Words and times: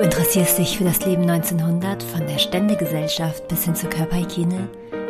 Du 0.00 0.06
interessierst 0.06 0.56
dich 0.56 0.78
für 0.78 0.84
das 0.84 1.04
Leben 1.04 1.28
1900 1.28 2.02
von 2.02 2.26
der 2.26 2.38
Ständegesellschaft 2.38 3.46
bis 3.48 3.66
hin 3.66 3.74
zur 3.74 3.90
Körperhygiene? 3.90 4.66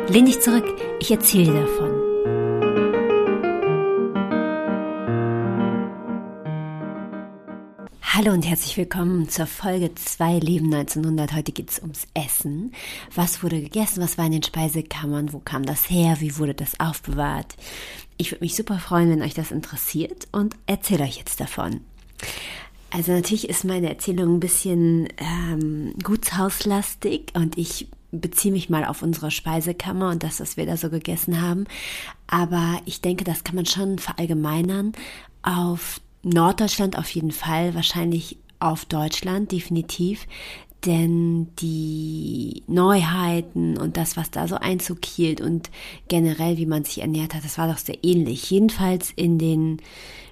Lehn 0.09 0.25
dich 0.25 0.41
zurück, 0.41 0.65
ich 0.99 1.09
erzähle 1.09 1.45
dir 1.45 1.61
davon. 1.61 1.91
Hallo 8.01 8.33
und 8.33 8.45
herzlich 8.45 8.75
willkommen 8.75 9.29
zur 9.29 9.45
Folge 9.45 9.95
2 9.95 10.39
Leben 10.39 10.65
1900. 10.65 11.35
Heute 11.35 11.53
geht 11.53 11.69
es 11.69 11.79
ums 11.79 12.07
Essen. 12.13 12.73
Was 13.15 13.43
wurde 13.43 13.61
gegessen? 13.61 14.03
Was 14.03 14.17
war 14.17 14.25
in 14.25 14.33
den 14.33 14.43
Speisekammern? 14.43 15.31
Wo 15.31 15.39
kam 15.39 15.65
das 15.65 15.89
her? 15.89 16.17
Wie 16.19 16.37
wurde 16.37 16.53
das 16.53 16.77
aufbewahrt? 16.81 17.55
Ich 18.17 18.33
würde 18.33 18.43
mich 18.43 18.57
super 18.57 18.77
freuen, 18.77 19.09
wenn 19.09 19.21
euch 19.21 19.35
das 19.35 19.51
interessiert 19.51 20.27
und 20.33 20.57
erzähle 20.65 21.05
euch 21.05 21.15
jetzt 21.15 21.39
davon. 21.39 21.79
Also 22.91 23.13
natürlich 23.13 23.49
ist 23.49 23.63
meine 23.63 23.89
Erzählung 23.89 24.35
ein 24.35 24.39
bisschen 24.39 25.07
ähm, 25.17 25.93
gutshauslastig 26.03 27.31
und 27.33 27.57
ich 27.57 27.87
beziehe 28.11 28.51
mich 28.51 28.69
mal 28.69 28.83
auf 28.83 29.01
unsere 29.01 29.31
Speisekammer 29.31 30.09
und 30.09 30.23
das, 30.23 30.41
was 30.41 30.57
wir 30.57 30.65
da 30.65 30.75
so 30.75 30.89
gegessen 30.89 31.41
haben. 31.41 31.65
Aber 32.27 32.79
ich 32.85 33.01
denke, 33.01 33.23
das 33.23 33.45
kann 33.45 33.55
man 33.55 33.65
schon 33.65 33.97
verallgemeinern 33.97 34.91
auf 35.41 36.01
Norddeutschland 36.23 36.97
auf 36.97 37.09
jeden 37.09 37.31
Fall, 37.31 37.73
wahrscheinlich 37.73 38.37
auf 38.59 38.85
Deutschland 38.85 39.51
definitiv, 39.51 40.27
denn 40.85 41.49
die 41.59 42.63
Neuheiten 42.67 43.77
und 43.77 43.97
das, 43.97 44.17
was 44.17 44.31
da 44.31 44.47
so 44.47 44.55
Einzug 44.55 45.05
hielt 45.05 45.41
und 45.41 45.69
generell, 46.07 46.57
wie 46.57 46.65
man 46.65 46.83
sich 46.83 47.01
ernährt 47.01 47.33
hat, 47.33 47.43
das 47.43 47.57
war 47.57 47.67
doch 47.67 47.77
sehr 47.77 48.03
ähnlich. 48.03 48.49
Jedenfalls 48.49 49.11
in 49.15 49.37
den 49.37 49.81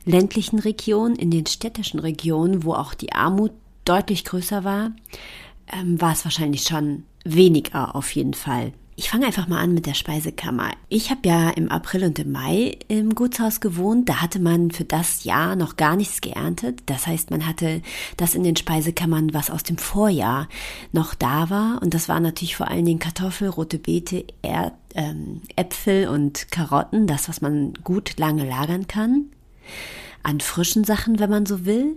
ländlichen 0.05 0.59
Regionen, 0.59 1.15
in 1.15 1.31
den 1.31 1.45
städtischen 1.45 1.99
Regionen, 1.99 2.63
wo 2.63 2.73
auch 2.73 2.93
die 2.93 3.13
Armut 3.13 3.51
deutlich 3.85 4.25
größer 4.25 4.63
war, 4.63 4.91
ähm, 5.71 6.01
war 6.01 6.13
es 6.13 6.25
wahrscheinlich 6.25 6.63
schon 6.63 7.03
weniger 7.23 7.95
auf 7.95 8.11
jeden 8.15 8.33
Fall. 8.33 8.73
Ich 8.99 9.11
fange 9.11 9.27
einfach 9.27 9.47
mal 9.47 9.61
an 9.61 9.73
mit 9.73 9.85
der 9.85 9.93
Speisekammer. 9.93 10.71
Ich 10.89 11.09
habe 11.09 11.21
ja 11.23 11.51
im 11.51 11.71
April 11.71 12.03
und 12.03 12.19
im 12.19 12.33
Mai 12.33 12.77
im 12.89 13.15
Gutshaus 13.15 13.61
gewohnt. 13.61 14.09
Da 14.09 14.21
hatte 14.21 14.41
man 14.41 14.71
für 14.71 14.83
das 14.83 15.23
Jahr 15.23 15.55
noch 15.55 15.77
gar 15.77 15.95
nichts 15.95 16.19
geerntet. 16.19 16.81
Das 16.87 17.07
heißt, 17.07 17.31
man 17.31 17.47
hatte 17.47 17.81
das 18.17 18.35
in 18.35 18.43
den 18.43 18.57
Speisekammern, 18.57 19.33
was 19.33 19.51
aus 19.51 19.63
dem 19.63 19.77
Vorjahr 19.77 20.49
noch 20.91 21.15
da 21.15 21.49
war. 21.49 21.81
Und 21.81 21.93
das 21.93 22.09
waren 22.09 22.23
natürlich 22.23 22.57
vor 22.57 22.67
allen 22.67 22.83
Dingen 22.83 22.99
Kartoffel, 22.99 23.47
rote 23.47 23.79
Beete, 23.79 24.25
Erd, 24.41 24.73
ähm, 24.95 25.43
Äpfel 25.55 26.09
und 26.09 26.51
Karotten. 26.51 27.07
Das, 27.07 27.29
was 27.29 27.39
man 27.39 27.75
gut 27.85 28.19
lange 28.19 28.45
lagern 28.45 28.87
kann. 28.87 29.27
An 30.23 30.41
frischen 30.41 30.83
Sachen, 30.83 31.19
wenn 31.19 31.29
man 31.29 31.45
so 31.45 31.65
will. 31.65 31.95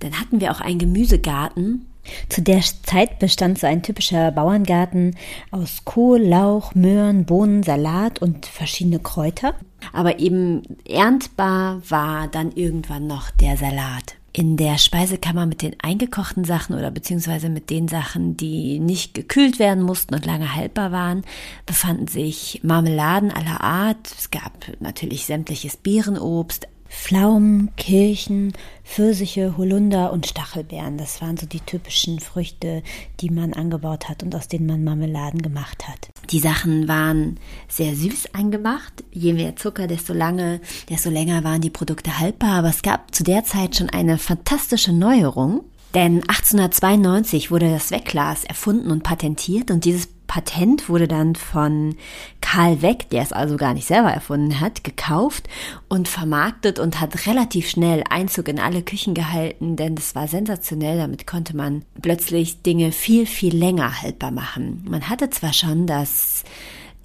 Dann 0.00 0.20
hatten 0.20 0.42
wir 0.42 0.52
auch 0.52 0.60
einen 0.60 0.78
Gemüsegarten 0.78 1.86
zu 2.28 2.42
der 2.42 2.60
Zeit 2.60 3.18
bestand 3.18 3.58
so 3.58 3.66
ein 3.66 3.82
typischer 3.82 4.30
Bauerngarten 4.32 5.16
aus 5.50 5.84
Kohl, 5.84 6.20
Lauch, 6.20 6.74
Möhren, 6.74 7.24
Bohnen, 7.24 7.62
Salat 7.62 8.20
und 8.20 8.46
verschiedene 8.46 8.98
Kräuter. 8.98 9.54
Aber 9.92 10.18
eben 10.18 10.62
erntbar 10.88 11.82
war 11.88 12.28
dann 12.28 12.52
irgendwann 12.52 13.06
noch 13.06 13.30
der 13.30 13.56
Salat. 13.56 14.16
In 14.32 14.58
der 14.58 14.76
Speisekammer 14.76 15.46
mit 15.46 15.62
den 15.62 15.76
eingekochten 15.80 16.44
Sachen 16.44 16.76
oder 16.76 16.90
beziehungsweise 16.90 17.48
mit 17.48 17.70
den 17.70 17.88
Sachen, 17.88 18.36
die 18.36 18.78
nicht 18.80 19.14
gekühlt 19.14 19.58
werden 19.58 19.82
mussten 19.82 20.14
und 20.14 20.26
lange 20.26 20.54
haltbar 20.54 20.92
waren, 20.92 21.22
befanden 21.64 22.06
sich 22.06 22.60
Marmeladen 22.62 23.30
aller 23.30 23.62
Art. 23.62 24.12
Es 24.18 24.30
gab 24.30 24.66
natürlich 24.78 25.24
sämtliches 25.24 25.78
Beerenobst, 25.78 26.68
Pflaumen, 26.88 27.70
Kirchen, 27.76 28.52
Pfirsiche, 28.84 29.56
Holunder 29.56 30.12
und 30.12 30.26
Stachelbeeren. 30.26 30.98
Das 30.98 31.20
waren 31.20 31.36
so 31.36 31.46
die 31.46 31.60
typischen 31.60 32.20
Früchte, 32.20 32.82
die 33.20 33.30
man 33.30 33.52
angebaut 33.52 34.08
hat 34.08 34.22
und 34.22 34.34
aus 34.34 34.48
denen 34.48 34.66
man 34.66 34.84
Marmeladen 34.84 35.42
gemacht 35.42 35.88
hat. 35.88 36.08
Die 36.30 36.40
Sachen 36.40 36.88
waren 36.88 37.38
sehr 37.68 37.94
süß 37.94 38.34
eingemacht. 38.34 39.04
Je 39.12 39.32
mehr 39.32 39.56
Zucker, 39.56 39.86
desto 39.86 40.12
lange, 40.12 40.60
desto 40.88 41.10
länger 41.10 41.44
waren 41.44 41.60
die 41.60 41.70
Produkte 41.70 42.18
haltbar. 42.18 42.58
Aber 42.58 42.68
es 42.68 42.82
gab 42.82 43.14
zu 43.14 43.24
der 43.24 43.44
Zeit 43.44 43.76
schon 43.76 43.90
eine 43.90 44.18
fantastische 44.18 44.92
Neuerung. 44.92 45.64
Denn 45.94 46.22
1892 46.28 47.50
wurde 47.50 47.70
das 47.70 47.90
Wegglas 47.90 48.44
erfunden 48.44 48.90
und 48.90 49.02
patentiert 49.02 49.70
und 49.70 49.84
dieses 49.84 50.08
Patent 50.26 50.88
wurde 50.88 51.08
dann 51.08 51.34
von 51.34 51.96
Karl 52.40 52.82
Weck, 52.82 53.10
der 53.10 53.22
es 53.22 53.32
also 53.32 53.56
gar 53.56 53.74
nicht 53.74 53.86
selber 53.86 54.10
erfunden 54.10 54.60
hat, 54.60 54.84
gekauft 54.84 55.48
und 55.88 56.08
vermarktet 56.08 56.78
und 56.78 57.00
hat 57.00 57.26
relativ 57.26 57.68
schnell 57.68 58.02
Einzug 58.08 58.48
in 58.48 58.58
alle 58.58 58.82
Küchen 58.82 59.14
gehalten, 59.14 59.76
denn 59.76 59.94
es 59.96 60.14
war 60.14 60.28
sensationell. 60.28 60.98
Damit 60.98 61.26
konnte 61.26 61.56
man 61.56 61.84
plötzlich 62.02 62.62
Dinge 62.62 62.92
viel, 62.92 63.26
viel 63.26 63.56
länger 63.56 64.02
haltbar 64.02 64.30
machen. 64.30 64.84
Man 64.88 65.08
hatte 65.08 65.30
zwar 65.30 65.52
schon 65.52 65.86
das 65.86 66.44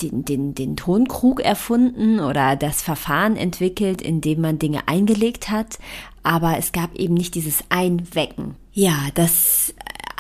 den, 0.02 0.26
den, 0.26 0.56
den 0.56 0.76
Tonkrug 0.76 1.42
erfunden 1.42 2.20
oder 2.20 2.56
das 2.56 2.82
Verfahren 2.82 3.36
entwickelt, 3.36 4.02
in 4.02 4.22
dem 4.22 4.42
man 4.42 4.58
Dinge 4.58 4.88
eingelegt 4.88 5.50
hat, 5.50 5.78
aber 6.24 6.58
es 6.58 6.72
gab 6.72 6.96
eben 6.96 7.14
nicht 7.14 7.36
dieses 7.36 7.64
Einwecken. 7.70 8.56
Ja, 8.74 8.96
das 9.16 9.74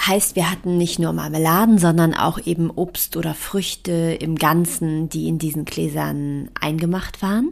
Heißt, 0.05 0.35
wir 0.35 0.49
hatten 0.49 0.77
nicht 0.77 0.97
nur 0.97 1.13
Marmeladen, 1.13 1.77
sondern 1.77 2.15
auch 2.15 2.39
eben 2.43 2.71
Obst 2.71 3.17
oder 3.17 3.35
Früchte 3.35 4.17
im 4.19 4.35
Ganzen, 4.35 5.09
die 5.09 5.27
in 5.27 5.37
diesen 5.37 5.63
Gläsern 5.63 6.49
eingemacht 6.59 7.21
waren. 7.21 7.49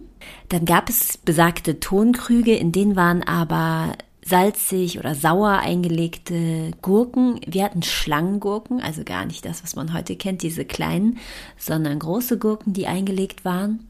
Dann 0.49 0.65
gab 0.65 0.89
es 0.89 1.17
besagte 1.17 1.79
Tonkrüge, 1.79 2.55
in 2.55 2.71
denen 2.71 2.95
waren 2.95 3.21
aber 3.21 3.93
salzig 4.25 4.97
oder 4.97 5.13
sauer 5.13 5.59
eingelegte 5.59 6.71
Gurken. 6.81 7.39
Wir 7.45 7.63
hatten 7.63 7.83
Schlangengurken, 7.83 8.81
also 8.81 9.03
gar 9.03 9.25
nicht 9.25 9.45
das, 9.45 9.63
was 9.63 9.75
man 9.75 9.93
heute 9.93 10.15
kennt, 10.15 10.41
diese 10.41 10.65
kleinen, 10.65 11.19
sondern 11.57 11.99
große 11.99 12.39
Gurken, 12.39 12.73
die 12.73 12.87
eingelegt 12.87 13.45
waren. 13.45 13.88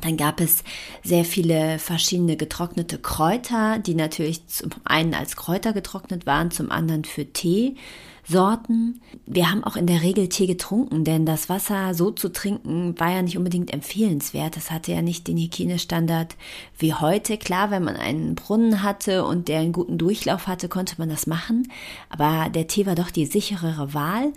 Dann 0.00 0.16
gab 0.16 0.40
es 0.40 0.64
sehr 1.02 1.24
viele 1.24 1.78
verschiedene 1.78 2.36
getrocknete 2.36 2.98
Kräuter, 2.98 3.78
die 3.78 3.94
natürlich 3.94 4.46
zum 4.46 4.70
einen 4.84 5.14
als 5.14 5.36
Kräuter 5.36 5.72
getrocknet 5.72 6.24
waren, 6.24 6.50
zum 6.50 6.70
anderen 6.70 7.04
für 7.04 7.30
Teesorten. 7.30 9.02
Wir 9.26 9.50
haben 9.50 9.62
auch 9.62 9.76
in 9.76 9.86
der 9.86 10.00
Regel 10.00 10.30
Tee 10.30 10.46
getrunken, 10.46 11.04
denn 11.04 11.26
das 11.26 11.50
Wasser 11.50 11.92
so 11.92 12.10
zu 12.10 12.30
trinken 12.30 12.98
war 12.98 13.10
ja 13.10 13.20
nicht 13.20 13.36
unbedingt 13.36 13.70
empfehlenswert. 13.70 14.56
Das 14.56 14.70
hatte 14.70 14.92
ja 14.92 15.02
nicht 15.02 15.28
den 15.28 15.36
Hygienestandard 15.36 16.36
wie 16.78 16.94
heute. 16.94 17.36
Klar, 17.36 17.70
wenn 17.70 17.84
man 17.84 17.96
einen 17.96 18.34
Brunnen 18.34 18.82
hatte 18.82 19.26
und 19.26 19.48
der 19.48 19.60
einen 19.60 19.72
guten 19.72 19.98
Durchlauf 19.98 20.46
hatte, 20.46 20.70
konnte 20.70 20.94
man 20.96 21.10
das 21.10 21.26
machen. 21.26 21.70
Aber 22.08 22.48
der 22.48 22.66
Tee 22.66 22.86
war 22.86 22.94
doch 22.94 23.10
die 23.10 23.26
sicherere 23.26 23.92
Wahl. 23.92 24.32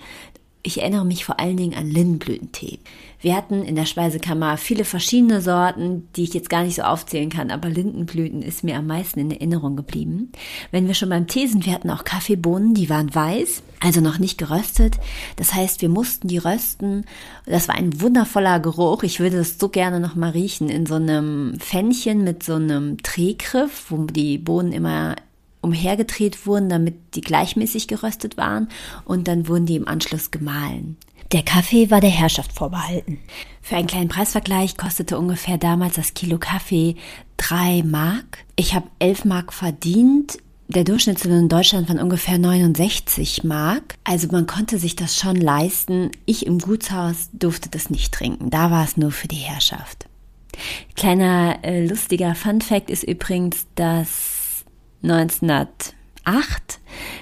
Ich 0.65 0.81
erinnere 0.81 1.05
mich 1.05 1.25
vor 1.25 1.39
allen 1.39 1.57
Dingen 1.57 1.75
an 1.75 1.87
Lindenblütentee. 1.87 2.79
Wir 3.21 3.35
hatten 3.35 3.63
in 3.63 3.75
der 3.75 3.85
Speisekammer 3.85 4.57
viele 4.57 4.83
verschiedene 4.83 5.39
Sorten, 5.39 6.09
die 6.15 6.23
ich 6.23 6.33
jetzt 6.33 6.49
gar 6.49 6.63
nicht 6.63 6.75
so 6.75 6.81
aufzählen 6.81 7.29
kann, 7.29 7.51
aber 7.51 7.69
Lindenblüten 7.69 8.41
ist 8.41 8.63
mir 8.63 8.75
am 8.77 8.87
meisten 8.87 9.19
in 9.19 9.29
Erinnerung 9.29 9.75
geblieben. 9.75 10.31
Wenn 10.71 10.87
wir 10.87 10.95
schon 10.95 11.09
beim 11.09 11.27
Tee 11.27 11.45
sind, 11.45 11.67
wir 11.67 11.73
hatten 11.73 11.91
auch 11.91 12.03
Kaffeebohnen, 12.03 12.73
die 12.73 12.89
waren 12.89 13.13
weiß, 13.13 13.61
also 13.79 14.01
noch 14.01 14.17
nicht 14.17 14.39
geröstet. 14.39 14.95
Das 15.35 15.53
heißt, 15.53 15.83
wir 15.83 15.89
mussten 15.89 16.29
die 16.29 16.39
rösten. 16.39 17.05
Das 17.45 17.67
war 17.67 17.75
ein 17.75 18.01
wundervoller 18.01 18.59
Geruch. 18.59 19.03
Ich 19.03 19.19
würde 19.19 19.37
das 19.37 19.59
so 19.59 19.69
gerne 19.69 19.99
noch 19.99 20.15
mal 20.15 20.31
riechen 20.31 20.69
in 20.69 20.87
so 20.87 20.95
einem 20.95 21.57
Pfännchen 21.59 22.23
mit 22.23 22.41
so 22.41 22.55
einem 22.55 22.97
Drehgriff, 22.97 23.85
wo 23.89 24.05
die 24.05 24.39
Bohnen 24.39 24.71
immer 24.71 25.15
umhergedreht 25.65 26.45
wurden, 26.45 26.69
damit 26.69 26.95
die 27.15 27.21
gleichmäßig 27.21 27.87
geröstet 27.87 28.37
waren 28.37 28.69
und 29.03 29.27
dann 29.27 29.47
wurden 29.49 29.65
die 29.65 29.75
im 29.75 29.87
Anschluss 29.87 30.31
gemahlen. 30.31 30.97
Der 31.31 31.43
Kaffee 31.43 31.89
war 31.89 32.01
der 32.01 32.11
Herrschaft 32.11 32.53
vorbehalten. 32.53 33.19
Für 33.61 33.75
einen 33.75 33.87
kleinen 33.87 34.09
Preisvergleich 34.09 34.77
kostete 34.77 35.17
ungefähr 35.17 35.57
damals 35.57 35.95
das 35.95 36.13
Kilo 36.13 36.37
Kaffee 36.37 36.95
drei 37.35 37.83
Mark. 37.83 38.45
Ich 38.55 38.75
habe 38.75 38.87
elf 38.99 39.25
Mark 39.25 39.51
verdient. 39.51 40.37
Der 40.67 40.83
Durchschnittslohn 40.83 41.39
in 41.41 41.49
Deutschland 41.49 41.89
waren 41.89 41.99
ungefähr 41.99 42.37
69 42.37 43.43
Mark. 43.43 43.95
Also 44.03 44.27
man 44.31 44.47
konnte 44.47 44.79
sich 44.79 44.95
das 44.95 45.17
schon 45.17 45.35
leisten. 45.35 46.11
Ich 46.25 46.45
im 46.45 46.59
Gutshaus 46.59 47.29
durfte 47.33 47.69
das 47.69 47.89
nicht 47.89 48.13
trinken. 48.13 48.49
Da 48.49 48.71
war 48.71 48.83
es 48.83 48.97
nur 48.97 49.11
für 49.11 49.27
die 49.27 49.35
Herrschaft. 49.35 50.07
Kleiner 50.95 51.59
äh, 51.63 51.85
lustiger 51.85 52.33
Fun 52.33 52.61
Fact 52.61 52.89
ist 52.89 53.03
übrigens, 53.03 53.67
dass 53.75 54.34
1908 55.03 56.79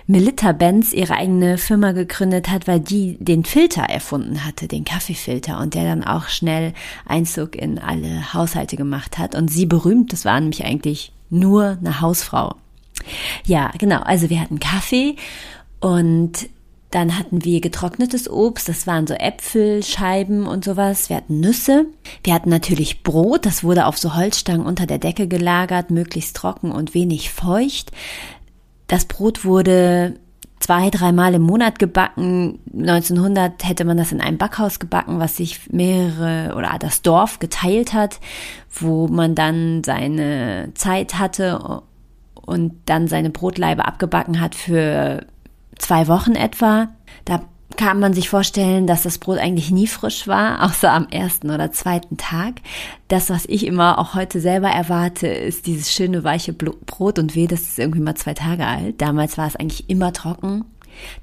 Melita 0.07 0.51
Benz 0.51 0.93
ihre 0.93 1.15
eigene 1.15 1.57
Firma 1.57 1.91
gegründet 1.91 2.49
hat, 2.49 2.67
weil 2.67 2.79
die 2.79 3.17
den 3.19 3.43
Filter 3.43 3.83
erfunden 3.83 4.45
hatte, 4.45 4.67
den 4.67 4.85
Kaffeefilter, 4.85 5.59
und 5.59 5.73
der 5.73 5.83
dann 5.83 6.03
auch 6.03 6.27
schnell 6.27 6.73
Einzug 7.05 7.55
in 7.55 7.79
alle 7.79 8.33
Haushalte 8.33 8.75
gemacht 8.75 9.17
hat. 9.17 9.35
Und 9.35 9.49
sie 9.49 9.65
berühmt, 9.65 10.13
das 10.13 10.25
war 10.25 10.39
nämlich 10.39 10.65
eigentlich 10.65 11.11
nur 11.29 11.77
eine 11.79 12.01
Hausfrau. 12.01 12.55
Ja, 13.45 13.71
genau, 13.77 14.01
also 14.01 14.29
wir 14.29 14.39
hatten 14.39 14.59
Kaffee 14.59 15.15
und 15.79 16.47
dann 16.94 17.18
hatten 17.18 17.44
wir 17.44 17.60
getrocknetes 17.60 18.30
Obst, 18.30 18.69
das 18.69 18.86
waren 18.86 19.07
so 19.07 19.16
Äpfelscheiben 19.16 20.45
und 20.45 20.63
sowas. 20.63 21.10
Wir 21.10 21.18
hatten 21.18 21.40
Nüsse. 21.40 21.88
Wir 22.24 22.36
hatten 22.36 22.50
natürlich 22.50 23.01
Brot, 23.01 23.48
das 23.48 23.63
wurde 23.63 23.88
auf 23.88 23.98
so 23.98 24.13
Holzstangen 24.13 24.66
unter 24.66 24.86
der 24.86 25.00
Decke 25.00 25.28
gelagert, 25.28 25.90
möglichst 25.90 26.36
trocken 26.36 26.72
und 26.72 26.94
wenig 26.94 27.31
feucht. 27.31 27.92
Das 28.86 29.06
Brot 29.06 29.44
wurde 29.44 30.19
zwei, 30.60 30.92
dreimal 30.92 31.34
im 31.34 31.42
Monat 31.42 31.80
gebacken. 31.80 32.60
1900 32.72 33.68
hätte 33.68 33.86
man 33.86 33.98
das 33.98 34.12
in 34.12 34.22
einem 34.22 34.38
Backhaus 34.38 34.80
gebacken, 34.80 35.18
was 35.18 35.38
sich 35.38 35.72
mehrere 35.72 36.56
oder 36.56 36.78
das 36.80 37.01
Dorf 37.01 37.40
geteilt 37.40 37.94
hat, 37.94 38.19
wo 38.72 39.07
man 39.07 39.34
dann 39.34 39.84
seine 39.84 40.69
Zeit 40.75 41.18
hatte 41.18 41.81
und 42.34 42.74
dann 42.86 43.07
seine 43.07 43.31
Brotleibe 43.31 43.86
abgebacken 43.86 44.40
hat 44.40 44.54
für 44.54 45.25
zwei 45.77 46.07
Wochen 46.07 46.35
etwa. 46.35 46.89
Da 47.25 47.41
kann 47.75 47.99
man 47.99 48.13
sich 48.13 48.29
vorstellen, 48.29 48.87
dass 48.87 49.03
das 49.03 49.17
Brot 49.17 49.39
eigentlich 49.39 49.71
nie 49.71 49.87
frisch 49.87 50.27
war, 50.27 50.63
außer 50.69 50.91
am 50.91 51.07
ersten 51.09 51.49
oder 51.49 51.71
zweiten 51.71 52.17
Tag. 52.17 52.55
Das, 53.07 53.29
was 53.29 53.45
ich 53.45 53.65
immer 53.65 53.99
auch 53.99 54.13
heute 54.13 54.39
selber 54.39 54.69
erwarte, 54.69 55.27
ist 55.27 55.65
dieses 55.65 55.91
schöne 55.91 56.23
weiche 56.23 56.53
Brot 56.53 57.19
und 57.19 57.35
weh, 57.35 57.47
das 57.47 57.61
ist 57.61 57.79
irgendwie 57.79 58.01
mal 58.01 58.15
zwei 58.15 58.33
Tage 58.33 58.65
alt. 58.65 59.01
Damals 59.01 59.37
war 59.37 59.47
es 59.47 59.55
eigentlich 59.55 59.89
immer 59.89 60.13
trocken. 60.13 60.65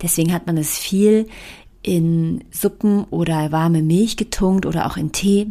Deswegen 0.02 0.32
hat 0.32 0.46
man 0.46 0.56
es 0.56 0.76
viel 0.78 1.28
in 1.82 2.44
Suppen 2.50 3.04
oder 3.04 3.52
warme 3.52 3.82
Milch 3.82 4.16
getunkt 4.16 4.66
oder 4.66 4.86
auch 4.86 4.96
in 4.96 5.12
Tee 5.12 5.48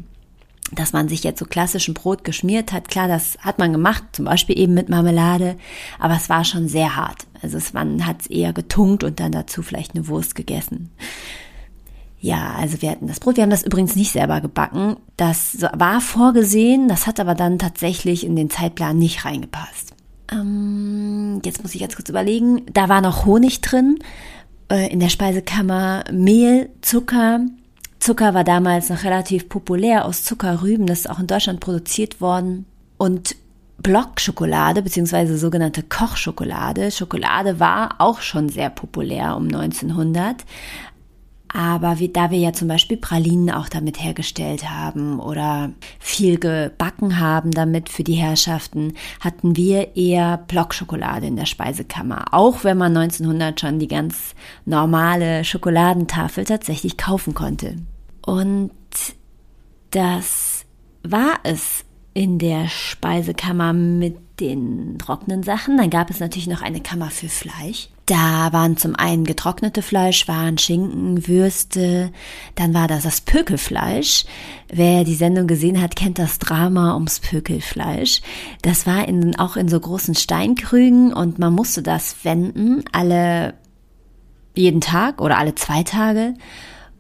dass 0.72 0.94
man 0.94 1.10
sich 1.10 1.24
jetzt 1.24 1.40
so 1.40 1.46
klassischen 1.46 1.94
Brot 1.94 2.24
geschmiert 2.24 2.72
hat. 2.72 2.88
Klar, 2.88 3.08
das 3.08 3.38
hat 3.40 3.60
man 3.60 3.72
gemacht, 3.72 4.04
zum 4.14 4.26
Beispiel 4.26 4.58
eben 4.58 4.74
mit 4.74 4.90
Marmelade, 4.90 5.58
aber 6.00 6.16
es 6.16 6.30
war 6.30 6.44
schon 6.44 6.68
sehr 6.68 6.96
hart. 6.96 7.28
Also 7.42 7.58
es, 7.58 7.74
man 7.74 8.06
hat 8.06 8.22
es 8.22 8.28
eher 8.28 8.54
getunkt 8.54 9.04
und 9.04 9.20
dann 9.20 9.32
dazu 9.32 9.62
vielleicht 9.62 9.96
eine 9.96 10.08
Wurst 10.08 10.36
gegessen. 10.36 10.92
Ja, 12.22 12.56
also 12.58 12.82
wir 12.82 12.92
hatten 12.92 13.08
das 13.08 13.20
Brot. 13.22 13.38
Wir 13.38 13.44
haben 13.44 13.50
das 13.50 13.64
übrigens 13.64 13.96
nicht 13.96 14.12
selber 14.12 14.42
gebacken. 14.42 14.98
Das 15.16 15.58
war 15.74 16.02
vorgesehen, 16.02 16.90
das 16.90 17.08
hat 17.08 17.20
aber 17.20 17.34
dann 17.34 17.60
tatsächlich 17.60 18.26
in 18.26 18.36
den 18.36 18.50
Zeitplan 18.50 18.98
nicht 18.98 19.24
reingepasst. 19.24 19.94
Ähm, 20.32 21.42
jetzt 21.46 21.64
muss 21.64 21.74
ich 21.74 21.82
ganz 21.82 21.96
kurz 21.96 22.10
überlegen. 22.10 22.64
Da 22.74 22.90
war 22.90 23.00
noch 23.00 23.26
Honig 23.26 23.62
drin, 23.62 24.00
äh, 24.70 24.92
in 24.92 25.00
der 25.00 25.10
Speisekammer 25.10 26.04
Mehl, 26.12 26.70
Zucker, 26.82 27.42
Zucker 28.00 28.34
war 28.34 28.44
damals 28.44 28.90
noch 28.90 29.04
relativ 29.04 29.50
populär 29.50 30.06
aus 30.06 30.24
Zuckerrüben, 30.24 30.86
das 30.88 31.00
ist 31.00 31.10
auch 31.10 31.20
in 31.20 31.28
Deutschland 31.28 31.60
produziert 31.60 32.22
worden. 32.22 32.66
Und 32.98 33.36
Blockschokolade 33.82 34.82
beziehungsweise 34.82 35.38
sogenannte 35.38 35.84
Kochschokolade. 35.84 36.92
Schokolade 36.92 37.60
war 37.60 37.96
auch 38.00 38.22
schon 38.22 38.50
sehr 38.50 38.70
populär 38.70 39.38
um 39.38 39.46
1900. 39.46 40.44
Aber 41.52 41.98
wie, 42.00 42.10
da 42.10 42.30
wir 42.30 42.38
ja 42.38 42.54
zum 42.54 42.68
Beispiel 42.68 42.98
Pralinen 42.98 43.50
auch 43.50 43.70
damit 43.70 44.02
hergestellt 44.02 44.70
haben 44.70 45.20
oder 45.20 45.72
viel 46.00 46.38
gebacken 46.38 47.20
haben 47.20 47.52
damit 47.52 47.90
für 47.90 48.04
die 48.04 48.14
Herrschaften, 48.14 48.94
hatten 49.20 49.56
wir 49.56 49.96
eher 49.98 50.38
Blockschokolade 50.38 51.26
in 51.26 51.36
der 51.36 51.48
Speisekammer. 51.48 52.26
Auch 52.32 52.64
wenn 52.64 52.78
man 52.78 52.96
1900 52.96 53.60
schon 53.60 53.80
die 53.80 53.88
ganz 53.88 54.36
normale 54.66 55.44
Schokoladentafel 55.44 56.46
tatsächlich 56.46 56.98
kaufen 56.98 57.34
konnte. 57.34 57.78
Und 58.24 58.72
das 59.90 60.66
war 61.04 61.40
es 61.44 61.84
in 62.14 62.38
der 62.38 62.68
Speisekammer 62.68 63.74
mit 63.74 64.18
den 64.40 64.98
trockenen 64.98 65.44
Sachen. 65.44 65.78
Dann 65.78 65.90
gab 65.90 66.10
es 66.10 66.20
natürlich 66.20 66.48
noch 66.48 66.62
eine 66.62 66.82
Kammer 66.82 67.10
für 67.10 67.30
Fleisch. 67.30 67.90
Da 68.06 68.52
waren 68.52 68.76
zum 68.76 68.96
einen 68.96 69.24
getrocknete 69.24 69.84
Fleischwaren, 69.84 70.58
Schinken, 70.58 71.28
Würste. 71.28 72.12
Dann 72.56 72.74
war 72.74 72.88
das 72.88 73.04
das 73.04 73.22
Pökelfleisch. 73.22 74.26
Wer 74.68 75.04
die 75.04 75.14
Sendung 75.14 75.46
gesehen 75.46 75.80
hat, 75.80 75.96
kennt 75.96 76.18
das 76.18 76.40
Drama 76.40 76.96
ums 76.96 77.20
Pökelfleisch. 77.20 78.22
Das 78.64 78.88
war 78.88 79.08
in, 79.08 79.36
auch 79.38 79.58
in 79.58 79.68
so 79.68 79.80
großen 79.80 80.16
Steinkrügen 80.16 81.14
und 81.14 81.38
man 81.38 81.54
musste 81.54 81.84
das 81.84 82.24
wenden, 82.24 82.84
alle, 82.92 83.54
jeden 84.56 84.82
Tag 84.82 85.22
oder 85.22 85.38
alle 85.38 85.54
zwei 85.54 85.84
Tage. 85.84 86.34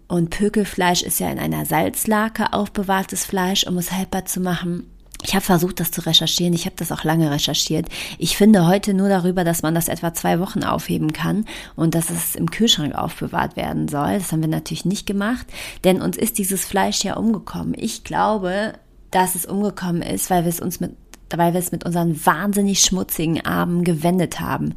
Und 0.07 0.30
Pökelfleisch 0.30 1.01
ist 1.01 1.19
ja 1.19 1.30
in 1.31 1.39
einer 1.39 1.65
Salzlake 1.65 2.53
aufbewahrtes 2.53 3.25
Fleisch, 3.25 3.65
um 3.65 3.80
es 3.80 3.92
haltbar 3.92 4.25
zu 4.25 4.42
machen. 4.42 4.85
Ich 5.24 5.36
habe 5.36 5.44
versucht, 5.44 5.80
das 5.80 5.92
zu 5.92 6.06
recherchieren. 6.06 6.54
Ich 6.54 6.66
habe 6.66 6.77
das 6.77 6.92
auch 6.92 7.04
lange 7.04 7.30
recherchiert. 7.30 7.88
Ich 8.18 8.38
finde 8.38 8.68
heute 8.68 8.94
nur 8.94 9.10
darüber, 9.10 9.44
dass 9.44 9.62
man 9.62 9.75
das 9.75 9.89
etwa 9.89 10.13
zwei 10.13 10.39
Wochen 10.39 10.63
aufheben 10.63 11.12
kann 11.12 11.45
und 11.75 11.94
dass 11.94 12.10
es 12.10 12.36
im 12.36 12.50
Kühlschrank 12.50 12.95
aufbewahrt 12.95 13.57
werden 13.57 13.89
soll. 13.89 14.18
Das 14.18 14.31
haben 14.31 14.42
wir 14.42 14.48
natürlich 14.48 14.86
nicht 14.86 15.06
gemacht, 15.06 15.45
denn 15.83 16.01
uns 16.01 16.18
ist 16.18 16.38
dieses 16.38 16.63
Fleisch 16.63 17.04
ja 17.04 17.18
umgekommen. 17.18 17.75
Ich 17.77 18.06
glaube, 18.06 18.74
dass 19.12 19.36
es 19.36 19.45
umgekommen 19.45 20.01
ist, 20.01 20.30
weil 20.30 20.44
wir 20.44 20.50
es 20.50 20.62
uns 20.62 20.80
mit, 20.80 20.92
weil 21.36 21.54
wir 21.54 21.60
es 21.60 21.74
mit 21.74 21.86
unseren 21.86 22.25
wahnsinnig 22.25 22.80
schmutzigen 22.80 23.45
Armen 23.45 23.83
gewendet 23.83 24.39
haben. 24.39 24.75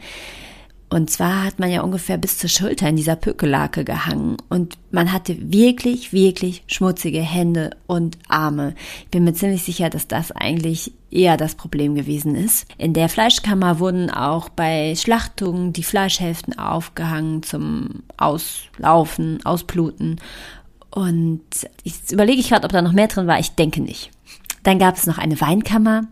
Und 0.93 1.09
zwar 1.09 1.44
hat 1.44 1.59
man 1.59 1.71
ja 1.71 1.81
ungefähr 1.81 2.19
bis 2.19 2.37
zur 2.37 2.50
Schulter 2.50 2.87
in 2.87 2.97
dieser 2.97 3.17
Pökelake 3.17 3.83
gehangen 3.83 4.37
und 4.50 4.77
man 4.91 5.11
hatte 5.11 5.35
wirklich, 5.50 6.12
wirklich 6.12 6.65
schmutzige 6.67 7.23
Hände 7.23 7.71
und 7.87 8.19
Arme. 8.29 8.75
Ich 9.05 9.09
bin 9.09 9.25
mir 9.25 9.33
ziemlich 9.33 9.62
sicher, 9.62 9.89
dass 9.89 10.06
das 10.06 10.33
eigentlich 10.33 10.93
eher 11.11 11.39
das 11.39 11.55
Problem 11.55 11.94
gewesen 11.94 12.35
ist. 12.35 12.67
In 12.77 12.93
der 12.93 13.09
Fleischkammer 13.09 13.79
wurden 13.79 14.11
auch 14.11 14.50
bei 14.50 14.94
Schlachtungen 14.94 15.73
die 15.73 15.83
Fleischhälften 15.83 16.59
aufgehangen 16.59 17.43
zum 17.43 18.03
Auslaufen, 18.19 19.41
Ausbluten. 19.47 20.21
Und 20.91 21.41
jetzt 21.85 22.12
überlege 22.12 22.41
ich 22.41 22.50
gerade, 22.50 22.67
ob 22.67 22.73
da 22.73 22.83
noch 22.83 22.93
mehr 22.93 23.09
drin 23.09 23.27
war. 23.27 23.41
Ich 23.41 23.53
denke 23.53 23.81
nicht. 23.81 24.11
Dann 24.62 24.79
gab 24.79 24.97
es 24.97 25.06
noch 25.06 25.17
eine 25.17 25.41
Weinkammer. 25.41 26.03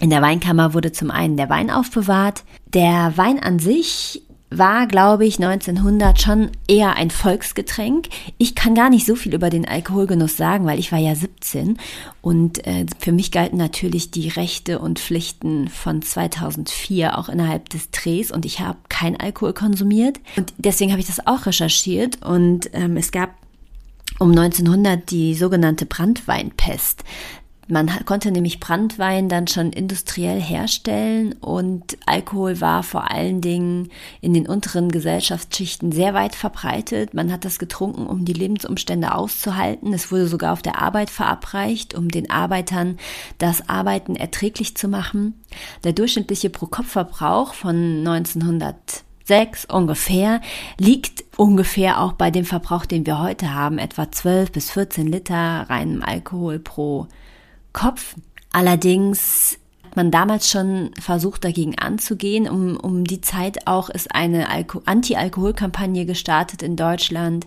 In 0.00 0.10
der 0.10 0.22
Weinkammer 0.22 0.74
wurde 0.74 0.92
zum 0.92 1.10
einen 1.10 1.36
der 1.36 1.48
Wein 1.48 1.70
aufbewahrt. 1.70 2.44
Der 2.72 3.12
Wein 3.16 3.38
an 3.38 3.58
sich 3.58 4.22
war, 4.58 4.86
glaube 4.86 5.26
ich, 5.26 5.36
1900 5.36 6.20
schon 6.20 6.50
eher 6.68 6.96
ein 6.96 7.10
Volksgetränk. 7.10 8.08
Ich 8.38 8.54
kann 8.54 8.74
gar 8.74 8.90
nicht 8.90 9.06
so 9.06 9.16
viel 9.16 9.34
über 9.34 9.50
den 9.50 9.66
Alkoholgenuss 9.66 10.36
sagen, 10.36 10.66
weil 10.66 10.78
ich 10.78 10.92
war 10.92 10.98
ja 10.98 11.14
17 11.14 11.78
und 12.20 12.66
äh, 12.66 12.86
für 12.98 13.12
mich 13.12 13.30
galten 13.30 13.56
natürlich 13.56 14.10
die 14.10 14.28
Rechte 14.28 14.78
und 14.78 14.98
Pflichten 14.98 15.68
von 15.68 16.02
2004 16.02 17.18
auch 17.18 17.28
innerhalb 17.28 17.68
des 17.70 17.90
Drehs 17.90 18.30
und 18.30 18.44
ich 18.44 18.60
habe 18.60 18.78
kein 18.88 19.18
Alkohol 19.18 19.52
konsumiert 19.52 20.20
und 20.36 20.52
deswegen 20.56 20.92
habe 20.92 21.00
ich 21.00 21.06
das 21.06 21.26
auch 21.26 21.46
recherchiert 21.46 22.24
und 22.24 22.70
ähm, 22.72 22.96
es 22.96 23.10
gab 23.10 23.30
um 24.18 24.30
1900 24.30 25.10
die 25.10 25.34
sogenannte 25.34 25.86
Brandweinpest. 25.86 27.02
Man 27.66 27.90
konnte 28.04 28.30
nämlich 28.30 28.60
Brandwein 28.60 29.30
dann 29.30 29.46
schon 29.46 29.72
industriell 29.72 30.40
herstellen 30.40 31.32
und 31.40 31.96
Alkohol 32.04 32.60
war 32.60 32.82
vor 32.82 33.10
allen 33.10 33.40
Dingen 33.40 33.88
in 34.20 34.34
den 34.34 34.46
unteren 34.46 34.90
Gesellschaftsschichten 34.90 35.90
sehr 35.90 36.12
weit 36.12 36.34
verbreitet. 36.34 37.14
Man 37.14 37.32
hat 37.32 37.46
das 37.46 37.58
getrunken, 37.58 38.06
um 38.06 38.26
die 38.26 38.34
Lebensumstände 38.34 39.14
auszuhalten. 39.14 39.94
Es 39.94 40.12
wurde 40.12 40.26
sogar 40.26 40.52
auf 40.52 40.60
der 40.60 40.80
Arbeit 40.82 41.08
verabreicht, 41.08 41.94
um 41.94 42.10
den 42.10 42.30
Arbeitern 42.30 42.98
das 43.38 43.66
Arbeiten 43.66 44.14
erträglich 44.14 44.76
zu 44.76 44.88
machen. 44.88 45.42
Der 45.84 45.94
durchschnittliche 45.94 46.50
Pro-Kopf-Verbrauch 46.50 47.54
von 47.54 48.06
1906 48.06 49.64
ungefähr 49.64 50.42
liegt 50.78 51.24
ungefähr 51.38 52.02
auch 52.02 52.12
bei 52.12 52.30
dem 52.30 52.44
Verbrauch, 52.44 52.84
den 52.84 53.06
wir 53.06 53.20
heute 53.20 53.54
haben, 53.54 53.78
etwa 53.78 54.12
12 54.12 54.52
bis 54.52 54.70
14 54.70 55.06
Liter 55.06 55.64
reinem 55.70 56.02
Alkohol 56.02 56.58
pro 56.58 57.08
Kopf. 57.74 58.14
Allerdings 58.52 59.58
hat 59.84 59.96
man 59.96 60.10
damals 60.10 60.48
schon 60.48 60.92
versucht, 60.98 61.44
dagegen 61.44 61.78
anzugehen. 61.78 62.48
Um, 62.48 62.78
um 62.78 63.04
die 63.04 63.20
Zeit 63.20 63.66
auch 63.66 63.90
ist 63.90 64.14
eine 64.14 64.46
Anti-Alkohol-Kampagne 64.86 66.06
gestartet 66.06 66.62
in 66.62 66.76
Deutschland, 66.76 67.46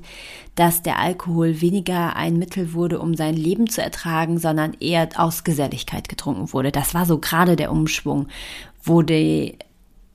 dass 0.54 0.84
der 0.84 1.00
Alkohol 1.00 1.62
weniger 1.62 2.16
ein 2.16 2.38
Mittel 2.38 2.74
wurde, 2.74 3.00
um 3.00 3.16
sein 3.16 3.36
Leben 3.36 3.68
zu 3.68 3.82
ertragen, 3.82 4.38
sondern 4.38 4.76
eher 4.80 5.10
aus 5.16 5.44
Geselligkeit 5.44 6.10
getrunken 6.10 6.54
wurde. 6.54 6.72
Das 6.72 6.94
war 6.94 7.08
so 7.08 7.18
gerade 7.18 7.56
der 7.56 7.72
Umschwung, 7.72 8.28
wo 8.84 9.02
die 9.02 9.58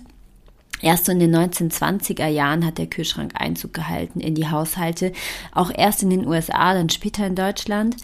Erst 0.82 1.10
in 1.10 1.20
den 1.20 1.36
1920er 1.36 2.28
Jahren 2.28 2.66
hat 2.66 2.78
der 2.78 2.88
Kühlschrank 2.88 3.32
Einzug 3.36 3.74
gehalten 3.74 4.20
in 4.20 4.36
die 4.36 4.50
Haushalte. 4.50 5.14
Auch 5.54 5.72
erst 5.74 6.04
in 6.04 6.10
den 6.10 6.28
USA, 6.28 6.74
dann 6.74 6.90
später 6.90 7.26
in 7.26 7.36
Deutschland. 7.36 7.98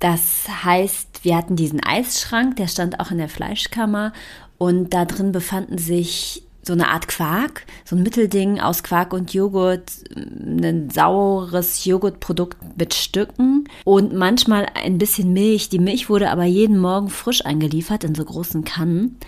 Das 0.00 0.46
heißt, 0.64 1.24
wir 1.24 1.36
hatten 1.36 1.54
diesen 1.54 1.80
Eisschrank, 1.80 2.56
der 2.56 2.66
stand 2.66 2.98
auch 2.98 3.12
in 3.12 3.18
der 3.18 3.28
Fleischkammer 3.28 4.12
und 4.58 4.92
da 4.94 5.04
drin 5.04 5.30
befanden 5.30 5.78
sich 5.78 6.42
so 6.62 6.72
eine 6.72 6.88
Art 6.88 7.08
Quark, 7.08 7.66
so 7.84 7.96
ein 7.96 8.02
Mittelding 8.02 8.60
aus 8.60 8.82
Quark 8.82 9.12
und 9.12 9.34
Joghurt, 9.34 9.92
ein 10.14 10.90
saures 10.90 11.84
Joghurtprodukt 11.84 12.56
mit 12.78 12.94
Stücken 12.94 13.68
und 13.84 14.14
manchmal 14.14 14.66
ein 14.74 14.98
bisschen 14.98 15.32
Milch. 15.32 15.68
Die 15.68 15.80
Milch 15.80 16.08
wurde 16.08 16.30
aber 16.30 16.44
jeden 16.44 16.78
Morgen 16.78 17.08
frisch 17.08 17.44
eingeliefert 17.44 18.04
in 18.04 18.14
so 18.14 18.24
großen 18.24 18.64
Kannen 18.64 19.18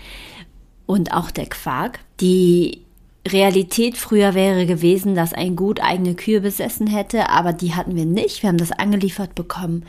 und 0.85 1.13
auch 1.13 1.29
der 1.29 1.47
Quark. 1.47 1.99
Die 2.21 2.81
Realität 3.27 3.97
früher 3.97 4.33
wäre 4.33 4.65
gewesen, 4.65 5.15
dass 5.15 5.33
ein 5.33 5.55
Gut 5.55 5.81
eigene 5.81 6.15
Kühe 6.15 6.41
besessen 6.41 6.87
hätte, 6.87 7.29
aber 7.29 7.53
die 7.53 7.73
hatten 7.73 7.95
wir 7.95 8.05
nicht. 8.05 8.43
Wir 8.43 8.49
haben 8.49 8.57
das 8.57 8.71
angeliefert 8.71 9.35
bekommen 9.35 9.83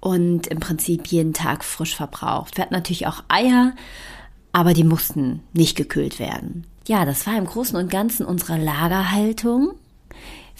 und 0.00 0.48
im 0.48 0.60
Prinzip 0.60 1.06
jeden 1.06 1.32
Tag 1.32 1.64
frisch 1.64 1.96
verbraucht. 1.96 2.56
Wir 2.56 2.64
hatten 2.64 2.74
natürlich 2.74 3.06
auch 3.06 3.22
Eier, 3.28 3.72
aber 4.52 4.74
die 4.74 4.84
mussten 4.84 5.40
nicht 5.52 5.76
gekühlt 5.76 6.18
werden. 6.18 6.66
Ja, 6.86 7.04
das 7.04 7.26
war 7.26 7.36
im 7.36 7.46
Großen 7.46 7.76
und 7.76 7.90
Ganzen 7.90 8.26
unsere 8.26 8.58
Lagerhaltung. 8.58 9.72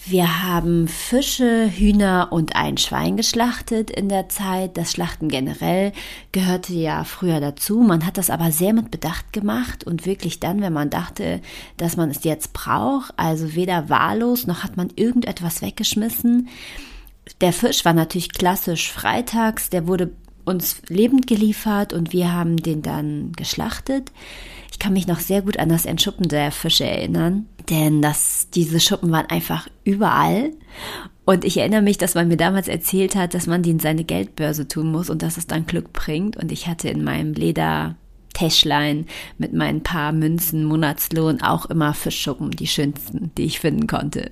Wir 0.05 0.43
haben 0.43 0.89
Fische, 0.89 1.69
Hühner 1.69 2.27
und 2.31 2.57
ein 2.57 2.77
Schwein 2.77 3.15
geschlachtet 3.15 3.89
in 3.89 4.09
der 4.09 4.27
Zeit. 4.27 4.75
Das 4.75 4.91
Schlachten 4.91 5.29
generell 5.29 5.93
gehörte 6.33 6.73
ja 6.73 7.05
früher 7.05 7.39
dazu. 7.39 7.79
Man 7.79 8.05
hat 8.05 8.17
das 8.17 8.29
aber 8.29 8.51
sehr 8.51 8.73
mit 8.73 8.91
Bedacht 8.91 9.31
gemacht 9.31 9.85
und 9.85 10.05
wirklich 10.05 10.41
dann, 10.41 10.59
wenn 10.59 10.73
man 10.73 10.89
dachte, 10.89 11.39
dass 11.77 11.95
man 11.95 12.09
es 12.09 12.25
jetzt 12.25 12.51
braucht. 12.51 13.13
Also 13.15 13.55
weder 13.55 13.87
wahllos 13.87 14.45
noch 14.45 14.63
hat 14.63 14.75
man 14.75 14.89
irgendetwas 14.95 15.61
weggeschmissen. 15.61 16.49
Der 17.39 17.53
Fisch 17.53 17.85
war 17.85 17.93
natürlich 17.93 18.33
klassisch 18.33 18.91
freitags. 18.91 19.69
Der 19.69 19.87
wurde 19.87 20.11
uns 20.45 20.81
lebend 20.87 21.27
geliefert 21.27 21.93
und 21.93 22.13
wir 22.13 22.33
haben 22.33 22.57
den 22.57 22.81
dann 22.81 23.31
geschlachtet. 23.33 24.11
Ich 24.71 24.79
kann 24.79 24.93
mich 24.93 25.07
noch 25.07 25.19
sehr 25.19 25.41
gut 25.41 25.59
an 25.59 25.69
das 25.69 25.85
Entschuppen 25.85 26.27
der 26.27 26.51
Fische 26.51 26.85
erinnern, 26.85 27.47
denn 27.69 28.01
das, 28.01 28.49
diese 28.53 28.79
Schuppen 28.79 29.11
waren 29.11 29.27
einfach 29.27 29.67
überall. 29.83 30.51
Und 31.25 31.45
ich 31.45 31.57
erinnere 31.57 31.81
mich, 31.81 31.97
dass 31.97 32.15
man 32.15 32.27
mir 32.27 32.37
damals 32.37 32.67
erzählt 32.67 33.15
hat, 33.15 33.33
dass 33.33 33.47
man 33.47 33.63
die 33.63 33.69
in 33.69 33.79
seine 33.79 34.03
Geldbörse 34.03 34.67
tun 34.67 34.91
muss 34.91 35.09
und 35.09 35.21
dass 35.21 35.37
es 35.37 35.47
dann 35.47 35.65
Glück 35.65 35.93
bringt. 35.93 36.35
Und 36.35 36.51
ich 36.51 36.67
hatte 36.67 36.89
in 36.89 37.03
meinem 37.03 37.33
Leder 37.33 37.95
Täschlein 38.33 39.05
mit 39.37 39.53
meinen 39.53 39.83
paar 39.83 40.11
Münzen 40.11 40.65
Monatslohn 40.65 41.41
auch 41.41 41.67
immer 41.67 41.93
Fischschuppen, 41.93 42.51
die 42.51 42.67
schönsten, 42.67 43.31
die 43.37 43.43
ich 43.43 43.59
finden 43.59 43.87
konnte. 43.87 44.27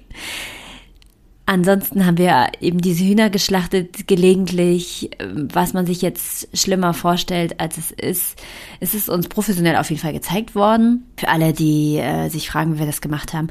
Ansonsten 1.45 2.05
haben 2.05 2.17
wir 2.17 2.48
eben 2.62 2.79
diese 2.79 3.03
Hühner 3.03 3.29
geschlachtet, 3.29 4.07
gelegentlich, 4.07 5.10
was 5.19 5.74
man 5.74 5.86
sich 5.86 6.01
jetzt 6.01 6.48
schlimmer 6.57 6.93
vorstellt, 6.93 7.60
als 7.60 7.77
es 7.77 7.91
ist. 7.91 8.41
Es 8.79 8.93
ist 8.93 9.10
uns 9.10 9.27
professionell 9.27 9.75
auf 9.75 9.89
jeden 9.89 10.01
Fall 10.01 10.13
gezeigt 10.13 10.55
worden, 10.55 11.05
für 11.17 11.27
alle, 11.27 11.51
die 11.51 11.98
äh, 11.98 12.29
sich 12.29 12.50
fragen, 12.50 12.75
wie 12.75 12.79
wir 12.79 12.86
das 12.86 13.01
gemacht 13.01 13.33
haben. 13.33 13.50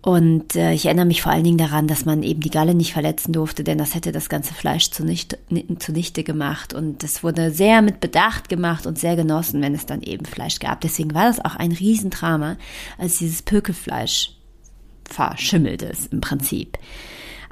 Und 0.00 0.56
äh, 0.56 0.72
ich 0.72 0.86
erinnere 0.86 1.06
mich 1.06 1.22
vor 1.22 1.30
allen 1.30 1.44
Dingen 1.44 1.58
daran, 1.58 1.86
dass 1.86 2.04
man 2.04 2.24
eben 2.24 2.40
die 2.40 2.50
Galle 2.50 2.74
nicht 2.74 2.92
verletzen 2.92 3.32
durfte, 3.32 3.62
denn 3.62 3.78
das 3.78 3.94
hätte 3.94 4.10
das 4.10 4.28
ganze 4.28 4.52
Fleisch 4.52 4.90
zunichte, 4.90 5.38
zunichte 5.78 6.24
gemacht. 6.24 6.74
Und 6.74 7.04
es 7.04 7.22
wurde 7.22 7.52
sehr 7.52 7.82
mit 7.82 8.00
Bedacht 8.00 8.48
gemacht 8.48 8.86
und 8.86 8.98
sehr 8.98 9.14
genossen, 9.14 9.62
wenn 9.62 9.74
es 9.74 9.86
dann 9.86 10.02
eben 10.02 10.24
Fleisch 10.24 10.58
gab. 10.58 10.80
Deswegen 10.80 11.14
war 11.14 11.26
das 11.26 11.44
auch 11.44 11.54
ein 11.54 11.70
Riesendrama, 11.70 12.56
als 12.98 13.18
dieses 13.18 13.42
Pökelfleisch 13.42 14.32
verschimmelt 15.08 15.82
ist 15.82 16.12
im 16.12 16.20
Prinzip. 16.20 16.78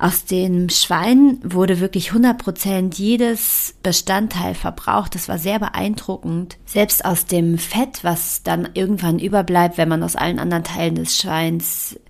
Aus 0.00 0.25
dem 0.25 0.71
Schwein 0.71 1.38
wurde 1.42 1.78
wirklich 1.78 2.12
100% 2.12 2.97
jedes 2.97 3.75
Bestandteil 3.83 4.54
verbraucht. 4.54 5.14
Das 5.14 5.28
war 5.28 5.37
sehr 5.37 5.59
beeindruckend. 5.59 6.57
Selbst 6.64 7.04
aus 7.04 7.26
dem 7.26 7.59
Fett, 7.59 8.02
was 8.02 8.42
dann 8.42 8.71
irgendwann 8.73 9.19
überbleibt, 9.19 9.76
wenn 9.76 9.90
man 9.90 10.02
aus 10.02 10.16
allen 10.16 10.38
anderen 10.38 10.64
Teilen 10.64 10.95
des 10.95 11.19
Schweins 11.19 12.00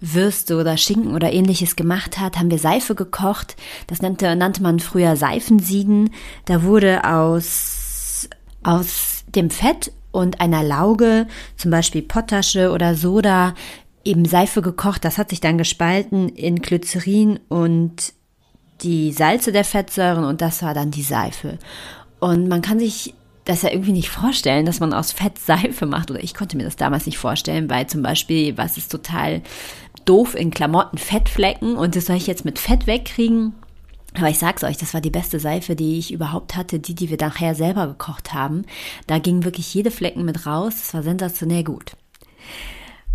Würste 0.00 0.56
oder 0.56 0.76
Schinken 0.76 1.14
oder 1.14 1.32
ähnliches 1.32 1.74
gemacht 1.74 2.20
hat, 2.20 2.38
haben 2.38 2.50
wir 2.50 2.58
Seife 2.58 2.94
gekocht. 2.94 3.56
Das 3.88 4.02
nannte, 4.02 4.36
nannte 4.36 4.62
man 4.62 4.78
früher 4.78 5.16
Seifensieden. 5.16 6.10
Da 6.44 6.62
wurde 6.62 7.02
aus, 7.04 8.28
aus 8.62 9.24
dem 9.26 9.50
Fett 9.50 9.90
und 10.12 10.40
einer 10.40 10.62
Lauge, 10.62 11.26
zum 11.56 11.70
Beispiel 11.70 12.02
Potasche 12.02 12.70
oder 12.70 12.94
Soda, 12.94 13.54
eben 14.04 14.24
Seife 14.24 14.62
gekocht. 14.62 15.04
Das 15.04 15.18
hat 15.18 15.30
sich 15.30 15.40
dann 15.40 15.58
gespalten 15.58 16.28
in 16.28 16.56
Glycerin 16.56 17.40
und 17.48 18.12
die 18.82 19.12
Salze 19.12 19.52
der 19.52 19.64
Fettsäuren 19.64 20.24
und 20.24 20.40
das 20.40 20.62
war 20.62 20.74
dann 20.74 20.90
die 20.90 21.02
Seife. 21.02 21.58
Und 22.18 22.48
man 22.48 22.62
kann 22.62 22.78
sich 22.78 23.14
das 23.44 23.62
ja 23.62 23.70
irgendwie 23.70 23.92
nicht 23.92 24.08
vorstellen, 24.08 24.66
dass 24.66 24.80
man 24.80 24.92
aus 24.92 25.12
Fett 25.12 25.38
Seife 25.38 25.86
macht. 25.86 26.10
Oder 26.10 26.22
ich 26.22 26.34
konnte 26.34 26.56
mir 26.56 26.64
das 26.64 26.76
damals 26.76 27.06
nicht 27.06 27.18
vorstellen, 27.18 27.68
weil 27.68 27.86
zum 27.86 28.02
Beispiel, 28.02 28.56
was 28.56 28.76
ist 28.76 28.90
total 28.90 29.42
doof 30.04 30.34
in 30.34 30.50
Klamotten, 30.50 30.98
Fettflecken 30.98 31.76
und 31.76 31.96
das 31.96 32.06
soll 32.06 32.16
ich 32.16 32.26
jetzt 32.26 32.44
mit 32.44 32.58
Fett 32.58 32.86
wegkriegen. 32.86 33.54
Aber 34.14 34.28
ich 34.28 34.38
sag's 34.38 34.62
euch, 34.62 34.76
das 34.76 34.92
war 34.92 35.00
die 35.00 35.10
beste 35.10 35.40
Seife, 35.40 35.74
die 35.74 35.98
ich 35.98 36.12
überhaupt 36.12 36.54
hatte, 36.54 36.78
die, 36.78 36.94
die 36.94 37.08
wir 37.08 37.16
nachher 37.18 37.54
selber 37.54 37.86
gekocht 37.86 38.34
haben. 38.34 38.64
Da 39.06 39.18
ging 39.18 39.44
wirklich 39.44 39.72
jede 39.72 39.90
Flecken 39.90 40.24
mit 40.24 40.44
raus. 40.44 40.74
Das 40.76 40.94
war 40.94 41.02
sensationell 41.02 41.64
gut. 41.64 41.92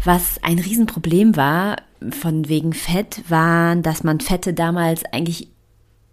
Was 0.03 0.41
ein 0.41 0.59
Riesenproblem 0.59 1.35
war, 1.35 1.77
von 2.11 2.47
wegen 2.47 2.73
Fett, 2.73 3.23
war, 3.29 3.75
dass 3.75 4.03
man 4.03 4.19
Fette 4.19 4.53
damals 4.53 5.03
eigentlich 5.05 5.49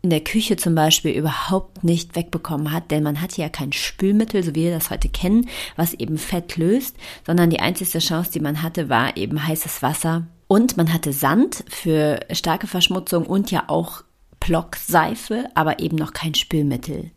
in 0.04 0.10
der 0.10 0.20
Küche 0.20 0.56
zum 0.56 0.74
Beispiel 0.74 1.12
überhaupt 1.12 1.82
nicht 1.82 2.14
wegbekommen 2.14 2.72
hat, 2.72 2.90
denn 2.90 3.02
man 3.02 3.22
hatte 3.22 3.40
ja 3.40 3.48
kein 3.48 3.72
Spülmittel, 3.72 4.42
so 4.42 4.54
wie 4.54 4.64
wir 4.64 4.70
das 4.70 4.90
heute 4.90 5.08
kennen, 5.08 5.48
was 5.76 5.94
eben 5.94 6.18
Fett 6.18 6.56
löst, 6.56 6.96
sondern 7.26 7.48
die 7.48 7.60
einzige 7.60 7.98
Chance, 8.00 8.30
die 8.30 8.40
man 8.40 8.62
hatte, 8.62 8.90
war 8.90 9.16
eben 9.16 9.46
heißes 9.46 9.82
Wasser. 9.82 10.26
Und 10.46 10.76
man 10.76 10.92
hatte 10.92 11.14
Sand 11.14 11.64
für 11.68 12.20
starke 12.32 12.66
Verschmutzung 12.66 13.24
und 13.24 13.50
ja 13.50 13.64
auch 13.68 14.04
Blockseife, 14.40 15.46
aber 15.54 15.78
eben 15.78 15.96
noch 15.96 16.12
kein 16.12 16.34
Spülmittel. 16.34 17.10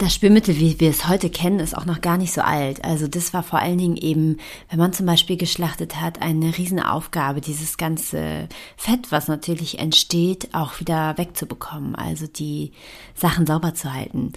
Das 0.00 0.14
Spülmittel, 0.14 0.56
wie 0.56 0.80
wir 0.80 0.88
es 0.88 1.08
heute 1.08 1.28
kennen, 1.28 1.60
ist 1.60 1.76
auch 1.76 1.84
noch 1.84 2.00
gar 2.00 2.16
nicht 2.16 2.32
so 2.32 2.40
alt. 2.40 2.82
Also 2.82 3.06
das 3.06 3.34
war 3.34 3.42
vor 3.42 3.58
allen 3.58 3.76
Dingen 3.76 3.98
eben, 3.98 4.38
wenn 4.70 4.78
man 4.78 4.94
zum 4.94 5.04
Beispiel 5.04 5.36
geschlachtet 5.36 6.00
hat, 6.00 6.22
eine 6.22 6.56
Riesenaufgabe, 6.56 7.42
dieses 7.42 7.76
ganze 7.76 8.48
Fett, 8.78 9.12
was 9.12 9.28
natürlich 9.28 9.78
entsteht, 9.78 10.54
auch 10.54 10.80
wieder 10.80 11.18
wegzubekommen. 11.18 11.96
Also 11.96 12.26
die 12.26 12.72
Sachen 13.14 13.46
sauber 13.46 13.74
zu 13.74 13.92
halten. 13.92 14.32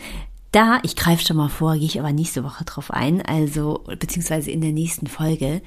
Da, 0.51 0.81
ich 0.83 0.97
greife 0.97 1.25
schon 1.25 1.37
mal 1.37 1.47
vor, 1.47 1.75
gehe 1.75 1.85
ich 1.85 1.97
aber 1.97 2.11
nächste 2.11 2.43
Woche 2.43 2.65
drauf 2.65 2.91
ein, 2.91 3.21
also 3.21 3.85
beziehungsweise 3.99 4.51
in 4.51 4.59
der 4.59 4.73
nächsten 4.73 5.07
Folge, 5.07 5.61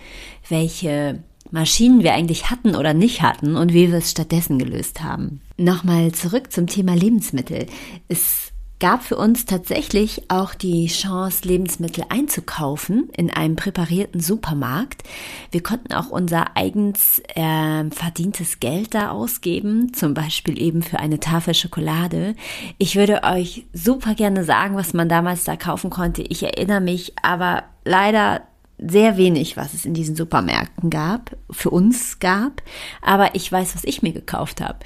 welche 0.51 1.25
Maschinen 1.51 2.03
wir 2.03 2.13
eigentlich 2.13 2.51
hatten 2.51 2.77
oder 2.77 2.93
nicht 2.93 3.23
hatten 3.23 3.57
und 3.57 3.73
wie 3.73 3.91
wir 3.91 3.97
es 3.97 4.11
stattdessen 4.11 4.59
gelöst 4.59 5.03
haben. 5.03 5.41
Nochmal 5.57 6.13
zurück 6.13 6.53
zum 6.53 6.67
Thema 6.67 6.95
Lebensmittel. 6.95 7.67
Es 8.09 8.53
gab 8.79 9.03
für 9.03 9.17
uns 9.17 9.47
tatsächlich 9.47 10.23
auch 10.29 10.55
die 10.55 10.87
Chance, 10.89 11.49
Lebensmittel 11.49 12.05
einzukaufen 12.09 13.09
in 13.17 13.31
einem 13.31 13.57
präparierten 13.57 14.21
Supermarkt. 14.21 15.03
Wir 15.51 15.63
konnten 15.63 15.95
auch 15.95 16.11
unser 16.11 16.57
eigens 16.57 17.23
äh, 17.35 17.91
verdientes 17.91 18.61
Geld 18.61 18.95
da 18.95 19.11
ausgeben, 19.11 19.95
zum 19.95 20.15
Beispiel 20.15 20.61
eben 20.61 20.83
für 20.83 20.99
eine 20.99 21.21
Tafel 21.21 21.55
Schokolade. 21.55 22.35
Ich 22.79 22.97
würde 22.97 23.23
euch 23.23 23.67
super 23.73 24.15
gerne 24.15 24.45
sagen, 24.45 24.77
was 24.77 24.93
man 24.93 25.09
damals 25.09 25.45
da 25.45 25.57
kaufen 25.57 25.91
konnte. 25.91 26.23
Ich 26.23 26.43
erinnere 26.43 26.81
mich 26.81 27.15
aber 27.23 27.65
leider 27.85 28.43
sehr 28.79 29.17
wenig, 29.17 29.57
was 29.57 29.73
es 29.73 29.87
in 29.87 29.95
diesen 29.95 30.17
Supermärkten 30.17 30.91
gab, 30.91 31.37
für 31.51 31.71
uns 31.71 32.19
gab. 32.19 32.63
Aber 33.01 33.35
ich 33.35 33.51
weiß, 33.51 33.75
was 33.75 33.85
ich 33.85 34.03
mir 34.03 34.13
gekauft 34.13 34.61
habe. 34.61 34.79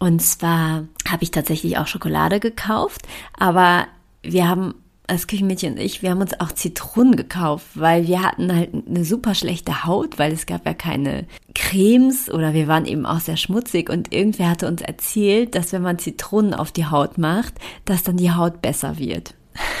Und 0.00 0.20
zwar 0.22 0.88
habe 1.06 1.22
ich 1.22 1.30
tatsächlich 1.30 1.76
auch 1.78 1.86
Schokolade 1.86 2.40
gekauft, 2.40 3.02
aber 3.38 3.86
wir 4.22 4.48
haben 4.48 4.74
das 5.06 5.26
Küchenmädchen 5.26 5.74
und 5.74 5.80
ich, 5.80 6.02
wir 6.02 6.10
haben 6.10 6.20
uns 6.20 6.38
auch 6.40 6.52
Zitronen 6.52 7.16
gekauft, 7.16 7.66
weil 7.74 8.06
wir 8.06 8.22
hatten 8.22 8.54
halt 8.54 8.70
eine 8.88 9.04
super 9.04 9.34
schlechte 9.34 9.84
Haut, 9.84 10.18
weil 10.18 10.32
es 10.32 10.46
gab 10.46 10.64
ja 10.64 10.72
keine 10.72 11.26
Cremes 11.54 12.30
oder 12.30 12.54
wir 12.54 12.66
waren 12.66 12.86
eben 12.86 13.04
auch 13.04 13.20
sehr 13.20 13.36
schmutzig 13.36 13.90
und 13.90 14.12
irgendwer 14.14 14.48
hatte 14.50 14.68
uns 14.68 14.80
erzählt, 14.80 15.54
dass 15.54 15.72
wenn 15.72 15.82
man 15.82 15.98
Zitronen 15.98 16.54
auf 16.54 16.72
die 16.72 16.86
Haut 16.86 17.18
macht, 17.18 17.54
dass 17.84 18.02
dann 18.02 18.16
die 18.16 18.32
Haut 18.32 18.62
besser 18.62 18.98
wird. 18.98 19.34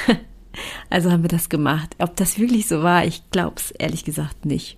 also 0.90 1.10
haben 1.10 1.22
wir 1.22 1.28
das 1.28 1.48
gemacht. 1.48 1.96
Ob 1.98 2.14
das 2.16 2.38
wirklich 2.38 2.68
so 2.68 2.82
war, 2.82 3.06
ich 3.06 3.22
glaube 3.30 3.54
es 3.56 3.70
ehrlich 3.70 4.04
gesagt 4.04 4.44
nicht. 4.44 4.76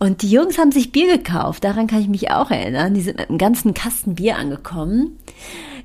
Und 0.00 0.22
die 0.22 0.30
Jungs 0.30 0.56
haben 0.56 0.72
sich 0.72 0.92
Bier 0.92 1.18
gekauft, 1.18 1.62
daran 1.62 1.86
kann 1.86 2.00
ich 2.00 2.08
mich 2.08 2.30
auch 2.30 2.50
erinnern. 2.50 2.94
Die 2.94 3.02
sind 3.02 3.18
mit 3.18 3.28
einem 3.28 3.36
ganzen 3.36 3.74
Kasten 3.74 4.14
Bier 4.14 4.38
angekommen. 4.38 5.18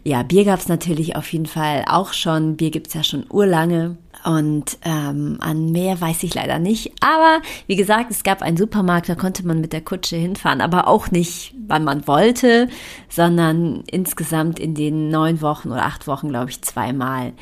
Ja, 0.05 0.23
Bier 0.23 0.45
gab 0.45 0.59
es 0.59 0.69
natürlich 0.69 1.17
auf 1.17 1.31
jeden 1.33 1.47
Fall 1.47 1.83
auch 1.85 2.13
schon. 2.13 2.55
Bier 2.55 2.71
gibt's 2.71 2.93
ja 2.93 3.03
schon 3.03 3.25
urlange. 3.29 3.97
Und 4.23 4.77
ähm, 4.85 5.37
an 5.41 5.71
mehr 5.71 5.99
weiß 5.99 6.23
ich 6.23 6.33
leider 6.33 6.59
nicht. 6.59 6.93
Aber 7.01 7.41
wie 7.67 7.75
gesagt, 7.75 8.09
es 8.09 8.23
gab 8.23 8.41
einen 8.41 8.55
Supermarkt, 8.55 9.09
da 9.09 9.15
konnte 9.15 9.45
man 9.45 9.59
mit 9.59 9.73
der 9.73 9.81
Kutsche 9.81 10.15
hinfahren, 10.15 10.61
aber 10.61 10.87
auch 10.87 11.11
nicht, 11.11 11.53
wann 11.67 11.83
man 11.83 12.07
wollte, 12.07 12.69
sondern 13.09 13.83
insgesamt 13.91 14.59
in 14.59 14.75
den 14.75 15.09
neun 15.09 15.41
Wochen 15.41 15.71
oder 15.71 15.83
acht 15.83 16.07
Wochen, 16.07 16.29
glaube 16.29 16.51
ich, 16.51 16.61
zweimal. 16.61 17.33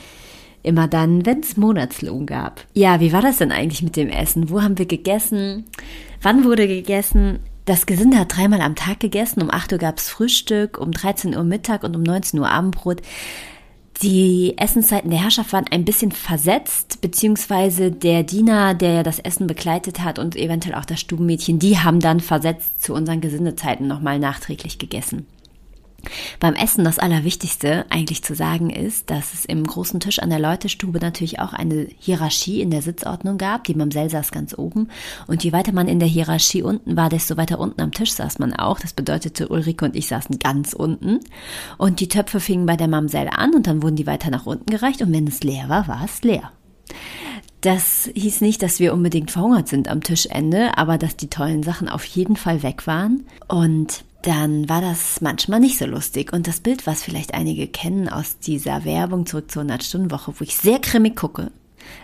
Immer 0.64 0.88
dann, 0.88 1.26
wenn 1.26 1.42
es 1.42 1.58
Monatslohn 1.58 2.26
gab. 2.26 2.66
Ja, 2.74 3.02
wie 3.02 3.12
war 3.12 3.22
das 3.22 3.38
denn 3.38 3.52
eigentlich 3.52 3.84
mit 3.84 3.98
dem 3.98 4.10
Essen? 4.10 4.50
Wo 4.50 4.62
haben 4.62 4.78
wir 4.78 4.86
gegessen? 4.86 5.66
Wann 6.22 6.46
wurde 6.46 6.68
gegessen? 6.68 7.40
Das 7.66 7.86
Gesinde 7.86 8.18
hat 8.18 8.36
dreimal 8.36 8.62
am 8.62 8.76
Tag 8.76 9.02
gegessen. 9.02 9.42
Um 9.42 9.52
8 9.52 9.74
Uhr 9.74 9.78
gab's 9.78 10.10
Frühstück, 10.10 10.78
um 10.78 10.92
13 10.92 11.36
Uhr 11.36 11.44
Mittag 11.44 11.84
und 11.84 11.96
um 11.96 12.04
19 12.04 12.40
Uhr 12.40 12.50
Abendbrot. 12.50 13.02
Die 14.02 14.58
Essenszeiten 14.58 15.12
der 15.12 15.22
Herrschaft 15.22 15.54
waren 15.54 15.68
ein 15.70 15.86
bisschen 15.86 16.12
versetzt, 16.12 17.00
beziehungsweise 17.02 17.92
der 17.92 18.24
Diener, 18.24 18.74
der 18.74 18.94
ja 18.94 19.04
das 19.04 19.20
Essen 19.20 19.48
begleitet 19.48 20.04
hat 20.04 20.20
und 20.20 20.36
eventuell 20.36 20.76
auch 20.76 20.86
das 20.86 21.00
Stubenmädchen, 21.00 21.60
die 21.60 21.78
haben 21.78 22.00
dann 22.00 22.20
versetzt 22.20 22.82
zu 22.82 22.94
unseren 22.94 23.22
Gesindezeiten 23.22 23.88
nochmal 23.88 24.20
nachträglich 24.20 24.78
gegessen. 24.78 25.28
Beim 26.40 26.54
Essen 26.56 26.84
das 26.84 27.00
Allerwichtigste 27.00 27.86
eigentlich 27.90 28.24
zu 28.24 28.36
sagen 28.36 28.70
ist, 28.70 29.10
dass 29.10 29.34
es 29.34 29.46
im 29.46 29.64
großen 29.64 30.00
Tisch 30.00 30.20
an 30.20 30.30
der 30.30 30.40
Leutestube 30.40 31.00
natürlich 31.00 31.40
auch 31.40 31.54
eine 31.54 31.88
Hierarchie 32.00 32.62
in 32.62 32.72
der 32.72 32.82
Sitzordnung 32.82 33.38
gab. 33.38 33.64
Die 33.64 33.76
Mamsell 33.76 34.10
saß 34.10 34.32
ganz 34.32 34.58
oben. 34.58 34.90
Und 35.28 35.44
je 35.44 35.54
weiter 35.54 35.72
man 35.72 35.88
in 35.88 36.00
der 36.00 36.08
Hierarchie 36.08 36.64
unten 36.64 36.98
war, 36.98 37.10
desto 37.10 37.38
weiter 37.38 37.60
unten 37.60 37.82
am 37.82 37.92
Tisch 37.92 38.12
saß 38.12 38.40
man 38.40 38.54
auch. 38.54 38.80
Das 38.80 38.94
bedeutete, 38.94 39.48
Ulrike 39.48 39.86
und 39.86 39.96
ich 39.96 40.08
saßen 40.08 40.40
ganz 40.40 40.74
unten. 40.74 41.20
Und 41.78 42.00
die 42.00 42.10
Töpfe 42.10 42.40
fingen 42.40 42.66
bei 42.66 42.76
der 42.76 42.88
Mamsell 42.88 43.30
an 43.30 43.54
und 43.54 43.68
dann 43.68 43.82
wurden 43.82 43.96
die 43.96 44.08
weiter 44.08 44.30
nach 44.30 44.46
unten 44.46 44.70
gereicht. 44.70 45.02
Und 45.02 45.14
wenn 45.14 45.28
es 45.28 45.44
leer 45.44 45.70
war, 45.70 45.88
war 45.88 46.04
es 46.04 46.22
leer. 46.24 46.52
Das 47.62 48.10
hieß 48.14 48.42
nicht, 48.42 48.62
dass 48.62 48.82
wir 48.82 48.94
unbedingt 48.94 49.32
verhungert 49.32 49.70
sind 49.70 49.88
am 49.88 50.04
Tischende, 50.04 50.78
aber 50.78 50.98
dass 50.98 51.16
die 51.16 51.30
tollen 51.30 51.64
Sachen 51.64 51.88
auf 51.88 52.04
jeden 52.04 52.36
Fall 52.36 52.62
weg 52.62 52.88
waren. 52.88 53.26
Und 53.48 54.04
dann 54.24 54.68
war 54.70 54.82
das 54.82 55.22
manchmal 55.22 55.60
nicht 55.60 55.78
so 55.78 55.86
lustig. 55.86 56.34
Und 56.34 56.48
das 56.48 56.62
Bild, 56.62 56.88
was 56.88 57.04
vielleicht 57.04 57.34
einige 57.34 57.68
kennen 57.68 58.10
aus 58.10 58.40
dieser 58.40 58.86
Werbung 58.86 59.26
zurück 59.26 59.52
zur 59.52 59.64
100-Stunden-Woche, 59.64 60.34
wo 60.38 60.44
ich 60.44 60.56
sehr 60.56 60.80
grimmig 60.80 61.16
gucke, 61.16 61.52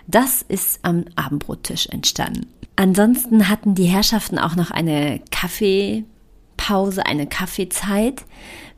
das 0.05 0.41
ist 0.41 0.79
am 0.83 1.05
Abendbrottisch 1.15 1.87
entstanden. 1.87 2.45
Ansonsten 2.75 3.49
hatten 3.49 3.73
die 3.73 3.85
Herrschaften 3.85 4.37
auch 4.37 4.55
noch 4.55 4.71
eine 4.71 5.21
Kaffeepause, 5.31 7.05
eine 7.05 7.27
Kaffeezeit 7.27 8.23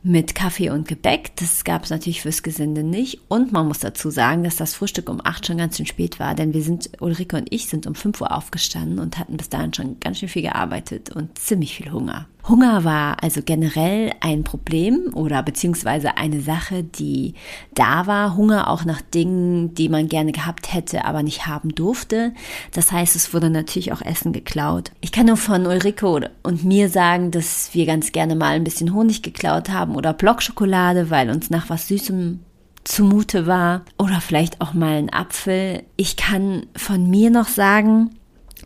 mit 0.02 0.34
Kaffee 0.34 0.70
und 0.70 0.88
Gebäck. 0.88 1.36
Das 1.36 1.64
gab 1.64 1.84
es 1.84 1.90
natürlich 1.90 2.22
fürs 2.22 2.42
Gesinde 2.42 2.82
nicht. 2.82 3.20
Und 3.28 3.52
man 3.52 3.68
muss 3.68 3.78
dazu 3.78 4.10
sagen, 4.10 4.42
dass 4.42 4.56
das 4.56 4.74
Frühstück 4.74 5.08
um 5.08 5.20
acht 5.22 5.46
schon 5.46 5.58
ganz 5.58 5.76
schön 5.76 5.86
spät 5.86 6.18
war, 6.18 6.34
denn 6.34 6.54
wir 6.54 6.62
sind, 6.62 6.90
Ulrike 7.00 7.36
und 7.36 7.52
ich 7.52 7.66
sind 7.66 7.86
um 7.86 7.94
fünf 7.94 8.20
Uhr 8.20 8.32
aufgestanden 8.32 8.98
und 8.98 9.18
hatten 9.18 9.36
bis 9.36 9.48
dahin 9.48 9.72
schon 9.72 10.00
ganz 10.00 10.18
schön 10.18 10.28
viel 10.28 10.42
gearbeitet 10.42 11.10
und 11.10 11.38
ziemlich 11.38 11.76
viel 11.76 11.92
Hunger. 11.92 12.26
Hunger 12.48 12.82
war 12.82 13.22
also 13.22 13.40
generell 13.44 14.12
ein 14.18 14.42
Problem 14.42 15.12
oder 15.14 15.44
beziehungsweise 15.44 16.16
eine 16.16 16.40
Sache, 16.40 16.82
die 16.82 17.34
da 17.72 18.08
war. 18.08 18.36
Hunger 18.36 18.68
auch 18.68 18.84
nach 18.84 19.00
Dingen, 19.00 19.74
die 19.74 19.88
man 19.88 20.08
gerne 20.08 20.32
gehabt 20.32 20.74
hätte, 20.74 21.04
aber 21.04 21.22
nicht 21.22 21.46
haben 21.46 21.72
durfte. 21.72 22.32
Das 22.72 22.90
heißt, 22.90 23.14
es 23.14 23.32
wurde 23.32 23.48
natürlich 23.48 23.92
auch 23.92 24.02
Essen 24.02 24.32
geklaut. 24.32 24.90
Ich 25.00 25.12
kann 25.12 25.26
nur 25.26 25.36
von 25.36 25.66
Ulrike 25.66 26.30
und 26.42 26.64
mir 26.64 26.88
sagen, 26.88 27.30
dass 27.30 27.74
wir 27.74 27.86
ganz 27.86 28.10
gerne 28.10 28.34
mal 28.34 28.56
ein 28.56 28.64
bisschen 28.64 28.92
Honig 28.92 29.22
geklaut 29.22 29.68
haben 29.68 29.91
oder 29.96 30.12
Blockschokolade, 30.12 31.10
weil 31.10 31.30
uns 31.30 31.50
nach 31.50 31.70
was 31.70 31.88
Süßem 31.88 32.40
zumute 32.84 33.46
war 33.46 33.84
oder 33.98 34.20
vielleicht 34.20 34.60
auch 34.60 34.74
mal 34.74 34.96
ein 34.96 35.12
Apfel. 35.12 35.82
Ich 35.96 36.16
kann 36.16 36.66
von 36.76 37.08
mir 37.08 37.30
noch 37.30 37.48
sagen, 37.48 38.10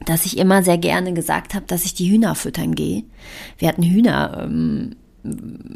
dass 0.05 0.27
ich 0.27 0.39
immer 0.39 0.63
sehr 0.63 0.79
gerne 0.79 1.13
gesagt 1.15 1.55
habe, 1.55 1.67
dass 1.67 1.85
ich 1.85 1.95
die 1.95 2.11
Hühner 2.11 2.35
füttern 2.35 2.75
gehe. 2.75 3.05
Wir 3.59 3.69
hatten 3.69 3.83
Hühner, 3.83 4.43
ähm, 4.45 4.97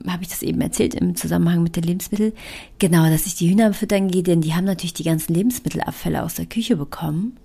habe 0.07 0.23
ich 0.23 0.29
das 0.29 0.43
eben 0.43 0.61
erzählt 0.61 0.95
im 0.95 1.17
Zusammenhang 1.17 1.63
mit 1.63 1.77
den 1.77 1.85
Lebensmitteln. 1.85 2.33
Genau, 2.79 3.09
dass 3.09 3.27
ich 3.27 3.35
die 3.35 3.51
Hühner 3.51 3.73
füttern 3.73 4.09
gehe, 4.09 4.23
denn 4.23 4.41
die 4.41 4.55
haben 4.55 4.65
natürlich 4.65 4.95
die 4.95 5.05
ganzen 5.05 5.35
Lebensmittelabfälle 5.35 6.23
aus 6.23 6.35
der 6.35 6.47
Küche 6.47 6.77
bekommen. 6.77 7.37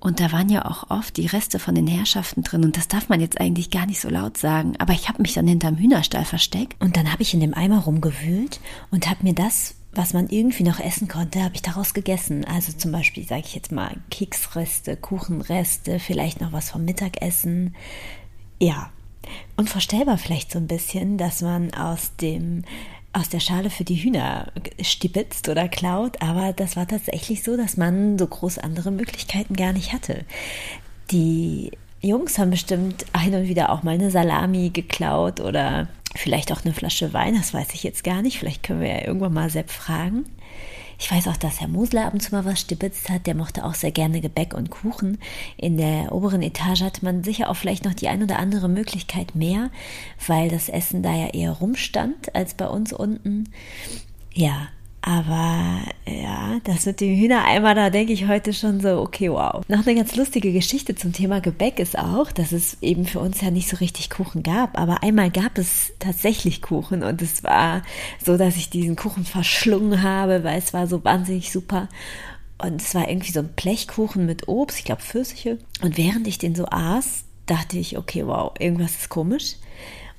Und 0.00 0.20
da 0.20 0.32
waren 0.32 0.48
ja 0.48 0.64
auch 0.64 0.90
oft 0.90 1.16
die 1.16 1.26
Reste 1.26 1.58
von 1.58 1.74
den 1.74 1.86
Herrschaften 1.86 2.42
drin. 2.42 2.64
Und 2.64 2.76
das 2.76 2.88
darf 2.88 3.08
man 3.08 3.20
jetzt 3.20 3.40
eigentlich 3.40 3.70
gar 3.70 3.86
nicht 3.86 4.00
so 4.00 4.08
laut 4.08 4.36
sagen. 4.36 4.74
Aber 4.78 4.92
ich 4.92 5.08
habe 5.08 5.22
mich 5.22 5.34
dann 5.34 5.46
hinterm 5.46 5.76
Hühnerstall 5.76 6.24
versteckt. 6.24 6.80
Und 6.80 6.96
dann 6.96 7.12
habe 7.12 7.22
ich 7.22 7.34
in 7.34 7.40
dem 7.40 7.54
Eimer 7.54 7.80
rumgewühlt 7.80 8.60
und 8.90 9.08
habe 9.08 9.24
mir 9.24 9.34
das 9.34 9.74
was 9.92 10.12
man 10.12 10.28
irgendwie 10.28 10.62
noch 10.62 10.78
essen 10.78 11.08
konnte, 11.08 11.42
habe 11.42 11.54
ich 11.54 11.62
daraus 11.62 11.94
gegessen. 11.94 12.44
Also 12.44 12.72
zum 12.72 12.92
Beispiel, 12.92 13.26
sage 13.26 13.42
ich 13.46 13.54
jetzt 13.54 13.72
mal, 13.72 13.96
Keksreste, 14.10 14.96
Kuchenreste, 14.96 15.98
vielleicht 15.98 16.40
noch 16.40 16.52
was 16.52 16.70
vom 16.70 16.84
Mittagessen. 16.84 17.74
Ja, 18.60 18.90
unvorstellbar 19.56 20.18
vielleicht 20.18 20.52
so 20.52 20.58
ein 20.58 20.68
bisschen, 20.68 21.18
dass 21.18 21.42
man 21.42 21.74
aus 21.74 22.14
dem 22.16 22.64
aus 23.18 23.28
der 23.28 23.40
Schale 23.40 23.70
für 23.70 23.84
die 23.84 23.96
Hühner 23.96 24.52
stibitzt 24.80 25.48
oder 25.48 25.68
klaut, 25.68 26.22
aber 26.22 26.52
das 26.52 26.76
war 26.76 26.86
tatsächlich 26.86 27.42
so, 27.42 27.56
dass 27.56 27.76
man 27.76 28.18
so 28.18 28.26
groß 28.26 28.58
andere 28.58 28.90
Möglichkeiten 28.90 29.54
gar 29.54 29.72
nicht 29.72 29.92
hatte. 29.92 30.24
Die 31.10 31.72
Jungs 32.00 32.38
haben 32.38 32.50
bestimmt 32.50 33.04
hin 33.18 33.34
und 33.34 33.48
wieder 33.48 33.70
auch 33.70 33.82
mal 33.82 33.94
eine 33.94 34.10
Salami 34.10 34.70
geklaut 34.70 35.40
oder 35.40 35.88
Vielleicht 36.14 36.52
auch 36.52 36.64
eine 36.64 36.72
Flasche 36.72 37.12
Wein, 37.12 37.36
das 37.36 37.52
weiß 37.52 37.74
ich 37.74 37.82
jetzt 37.82 38.02
gar 38.02 38.22
nicht. 38.22 38.38
Vielleicht 38.38 38.62
können 38.62 38.80
wir 38.80 38.88
ja 38.88 39.06
irgendwann 39.06 39.34
mal 39.34 39.50
Sepp 39.50 39.70
fragen. 39.70 40.24
Ich 41.00 41.10
weiß 41.12 41.28
auch, 41.28 41.36
dass 41.36 41.60
Herr 41.60 41.68
Mosler 41.68 42.06
ab 42.06 42.12
und 42.12 42.20
zu 42.20 42.34
mal 42.34 42.44
was 42.44 42.60
stibitzt 42.60 43.08
hat. 43.08 43.26
Der 43.26 43.36
mochte 43.36 43.64
auch 43.64 43.74
sehr 43.74 43.92
gerne 43.92 44.20
Gebäck 44.20 44.52
und 44.52 44.70
Kuchen. 44.70 45.18
In 45.56 45.76
der 45.76 46.12
oberen 46.12 46.42
Etage 46.42 46.82
hatte 46.82 47.04
man 47.04 47.22
sicher 47.22 47.48
auch 47.48 47.56
vielleicht 47.56 47.84
noch 47.84 47.94
die 47.94 48.08
ein 48.08 48.22
oder 48.22 48.40
andere 48.40 48.68
Möglichkeit 48.68 49.36
mehr, 49.36 49.70
weil 50.26 50.48
das 50.48 50.68
Essen 50.68 51.02
da 51.04 51.14
ja 51.14 51.28
eher 51.28 51.52
rumstand 51.52 52.34
als 52.34 52.54
bei 52.54 52.66
uns 52.66 52.92
unten. 52.92 53.44
Ja, 54.34 54.68
aber 55.08 55.80
ja, 56.06 56.60
das 56.64 56.84
mit 56.84 57.00
dem 57.00 57.16
Hühnereimer, 57.16 57.74
da 57.74 57.88
denke 57.88 58.12
ich 58.12 58.28
heute 58.28 58.52
schon 58.52 58.80
so, 58.80 59.00
okay, 59.00 59.30
wow. 59.30 59.62
Noch 59.66 59.86
eine 59.86 59.94
ganz 59.94 60.14
lustige 60.16 60.52
Geschichte 60.52 60.96
zum 60.96 61.14
Thema 61.14 61.40
Gebäck 61.40 61.78
ist 61.78 61.98
auch, 61.98 62.30
dass 62.30 62.52
es 62.52 62.76
eben 62.82 63.06
für 63.06 63.18
uns 63.20 63.40
ja 63.40 63.50
nicht 63.50 63.70
so 63.70 63.78
richtig 63.78 64.10
Kuchen 64.10 64.42
gab. 64.42 64.78
Aber 64.78 65.02
einmal 65.02 65.30
gab 65.30 65.56
es 65.56 65.92
tatsächlich 65.98 66.60
Kuchen 66.60 67.02
und 67.02 67.22
es 67.22 67.42
war 67.42 67.82
so, 68.22 68.36
dass 68.36 68.56
ich 68.56 68.68
diesen 68.68 68.96
Kuchen 68.96 69.24
verschlungen 69.24 70.02
habe, 70.02 70.44
weil 70.44 70.58
es 70.58 70.74
war 70.74 70.86
so 70.86 71.02
wahnsinnig 71.02 71.52
super. 71.52 71.88
Und 72.58 72.82
es 72.82 72.94
war 72.94 73.08
irgendwie 73.08 73.32
so 73.32 73.40
ein 73.40 73.48
Blechkuchen 73.48 74.26
mit 74.26 74.46
Obst, 74.46 74.78
ich 74.78 74.84
glaube 74.84 75.00
Pfirsiche. 75.00 75.56
Und 75.80 75.96
während 75.96 76.26
ich 76.26 76.36
den 76.36 76.54
so 76.54 76.66
aß, 76.66 77.24
dachte 77.46 77.78
ich, 77.78 77.96
okay, 77.96 78.26
wow, 78.26 78.52
irgendwas 78.58 78.90
ist 78.96 79.08
komisch. 79.08 79.54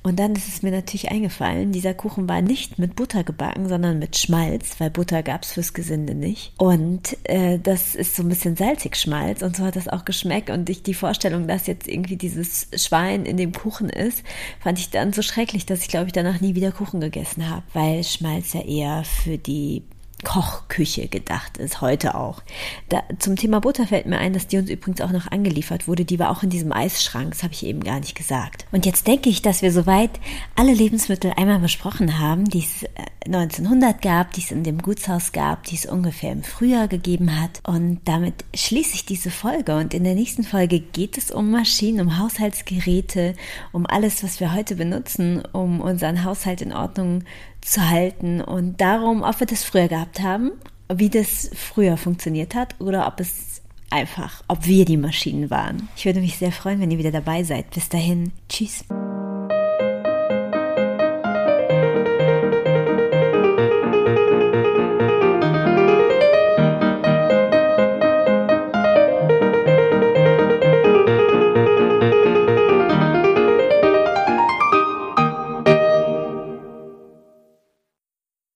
Und 0.02 0.18
dann 0.18 0.34
ist 0.34 0.48
es 0.48 0.62
mir 0.62 0.70
natürlich 0.70 1.10
eingefallen, 1.10 1.72
dieser 1.72 1.92
Kuchen 1.92 2.26
war 2.26 2.40
nicht 2.40 2.78
mit 2.78 2.96
Butter 2.96 3.22
gebacken, 3.22 3.68
sondern 3.68 3.98
mit 3.98 4.16
Schmalz, 4.16 4.76
weil 4.78 4.88
Butter 4.88 5.22
gab 5.22 5.42
es 5.42 5.52
fürs 5.52 5.74
Gesinde 5.74 6.14
nicht. 6.14 6.52
Und 6.56 7.18
äh, 7.24 7.58
das 7.58 7.94
ist 7.94 8.16
so 8.16 8.22
ein 8.22 8.30
bisschen 8.30 8.56
salzig 8.56 8.96
Schmalz 8.96 9.42
und 9.42 9.56
so 9.56 9.64
hat 9.64 9.76
das 9.76 9.88
auch 9.88 10.06
geschmeckt. 10.06 10.48
Und 10.48 10.70
ich 10.70 10.82
die 10.82 10.94
Vorstellung, 10.94 11.46
dass 11.46 11.66
jetzt 11.66 11.86
irgendwie 11.86 12.16
dieses 12.16 12.68
Schwein 12.74 13.26
in 13.26 13.36
dem 13.36 13.52
Kuchen 13.52 13.90
ist, 13.90 14.22
fand 14.60 14.78
ich 14.78 14.88
dann 14.88 15.12
so 15.12 15.20
schrecklich, 15.20 15.66
dass 15.66 15.82
ich 15.82 15.88
glaube 15.88 16.06
ich 16.06 16.12
danach 16.12 16.40
nie 16.40 16.54
wieder 16.54 16.72
Kuchen 16.72 17.00
gegessen 17.00 17.50
habe, 17.50 17.62
weil 17.74 18.02
Schmalz 18.02 18.54
ja 18.54 18.62
eher 18.62 19.04
für 19.04 19.36
die 19.36 19.82
Kochküche 20.24 21.08
gedacht 21.08 21.56
ist, 21.56 21.80
heute 21.80 22.14
auch. 22.14 22.42
Da, 22.88 23.02
zum 23.18 23.36
Thema 23.36 23.60
Butter 23.60 23.86
fällt 23.86 24.06
mir 24.06 24.18
ein, 24.18 24.32
dass 24.32 24.46
die 24.46 24.58
uns 24.58 24.70
übrigens 24.70 25.00
auch 25.00 25.10
noch 25.10 25.30
angeliefert 25.30 25.88
wurde. 25.88 26.04
Die 26.04 26.18
war 26.18 26.30
auch 26.30 26.42
in 26.42 26.50
diesem 26.50 26.72
Eisschrank, 26.72 27.30
das 27.30 27.42
habe 27.42 27.54
ich 27.54 27.64
eben 27.64 27.82
gar 27.82 28.00
nicht 28.00 28.14
gesagt. 28.14 28.66
Und 28.72 28.86
jetzt 28.86 29.06
denke 29.06 29.28
ich, 29.28 29.42
dass 29.42 29.62
wir 29.62 29.72
soweit 29.72 30.10
alle 30.56 30.72
Lebensmittel 30.72 31.32
einmal 31.36 31.58
besprochen 31.58 32.18
haben, 32.18 32.44
die 32.44 32.60
es 32.60 32.86
1900 33.26 33.96
äh, 33.96 34.08
gab, 34.08 34.32
die 34.32 34.40
es 34.40 34.50
in 34.50 34.64
dem 34.64 34.78
Gutshaus 34.78 35.32
gab, 35.32 35.64
die 35.64 35.76
es 35.76 35.86
ungefähr 35.86 36.32
im 36.32 36.42
Frühjahr 36.42 36.88
gegeben 36.88 37.40
hat. 37.40 37.60
Und 37.66 38.00
damit 38.04 38.44
schließe 38.54 38.94
ich 38.94 39.06
diese 39.06 39.30
Folge. 39.30 39.76
Und 39.76 39.94
in 39.94 40.04
der 40.04 40.14
nächsten 40.14 40.44
Folge 40.44 40.80
geht 40.80 41.18
es 41.18 41.30
um 41.30 41.50
Maschinen, 41.50 42.00
um 42.00 42.18
Haushaltsgeräte, 42.18 43.34
um 43.72 43.86
alles, 43.86 44.22
was 44.22 44.40
wir 44.40 44.54
heute 44.54 44.76
benutzen, 44.76 45.42
um 45.52 45.80
unseren 45.80 46.24
Haushalt 46.24 46.62
in 46.62 46.72
Ordnung 46.72 47.24
zu 47.62 47.88
halten 47.88 48.40
und 48.40 48.80
darum, 48.80 49.22
ob 49.22 49.40
wir 49.40 49.46
das 49.46 49.64
früher 49.64 49.88
gehabt 49.88 50.20
haben 50.20 50.52
wie 50.92 51.08
das 51.08 51.50
früher 51.54 51.96
funktioniert 51.96 52.54
hat 52.54 52.74
oder 52.80 53.06
ob 53.06 53.20
es 53.20 53.62
einfach, 53.90 54.42
ob 54.48 54.66
wir 54.66 54.84
die 54.84 54.96
Maschinen 54.96 55.50
waren. 55.50 55.88
Ich 55.96 56.04
würde 56.04 56.20
mich 56.20 56.36
sehr 56.36 56.52
freuen, 56.52 56.80
wenn 56.80 56.90
ihr 56.90 56.98
wieder 56.98 57.12
dabei 57.12 57.42
seid. 57.42 57.70
Bis 57.70 57.88
dahin, 57.88 58.32
tschüss. 58.48 58.84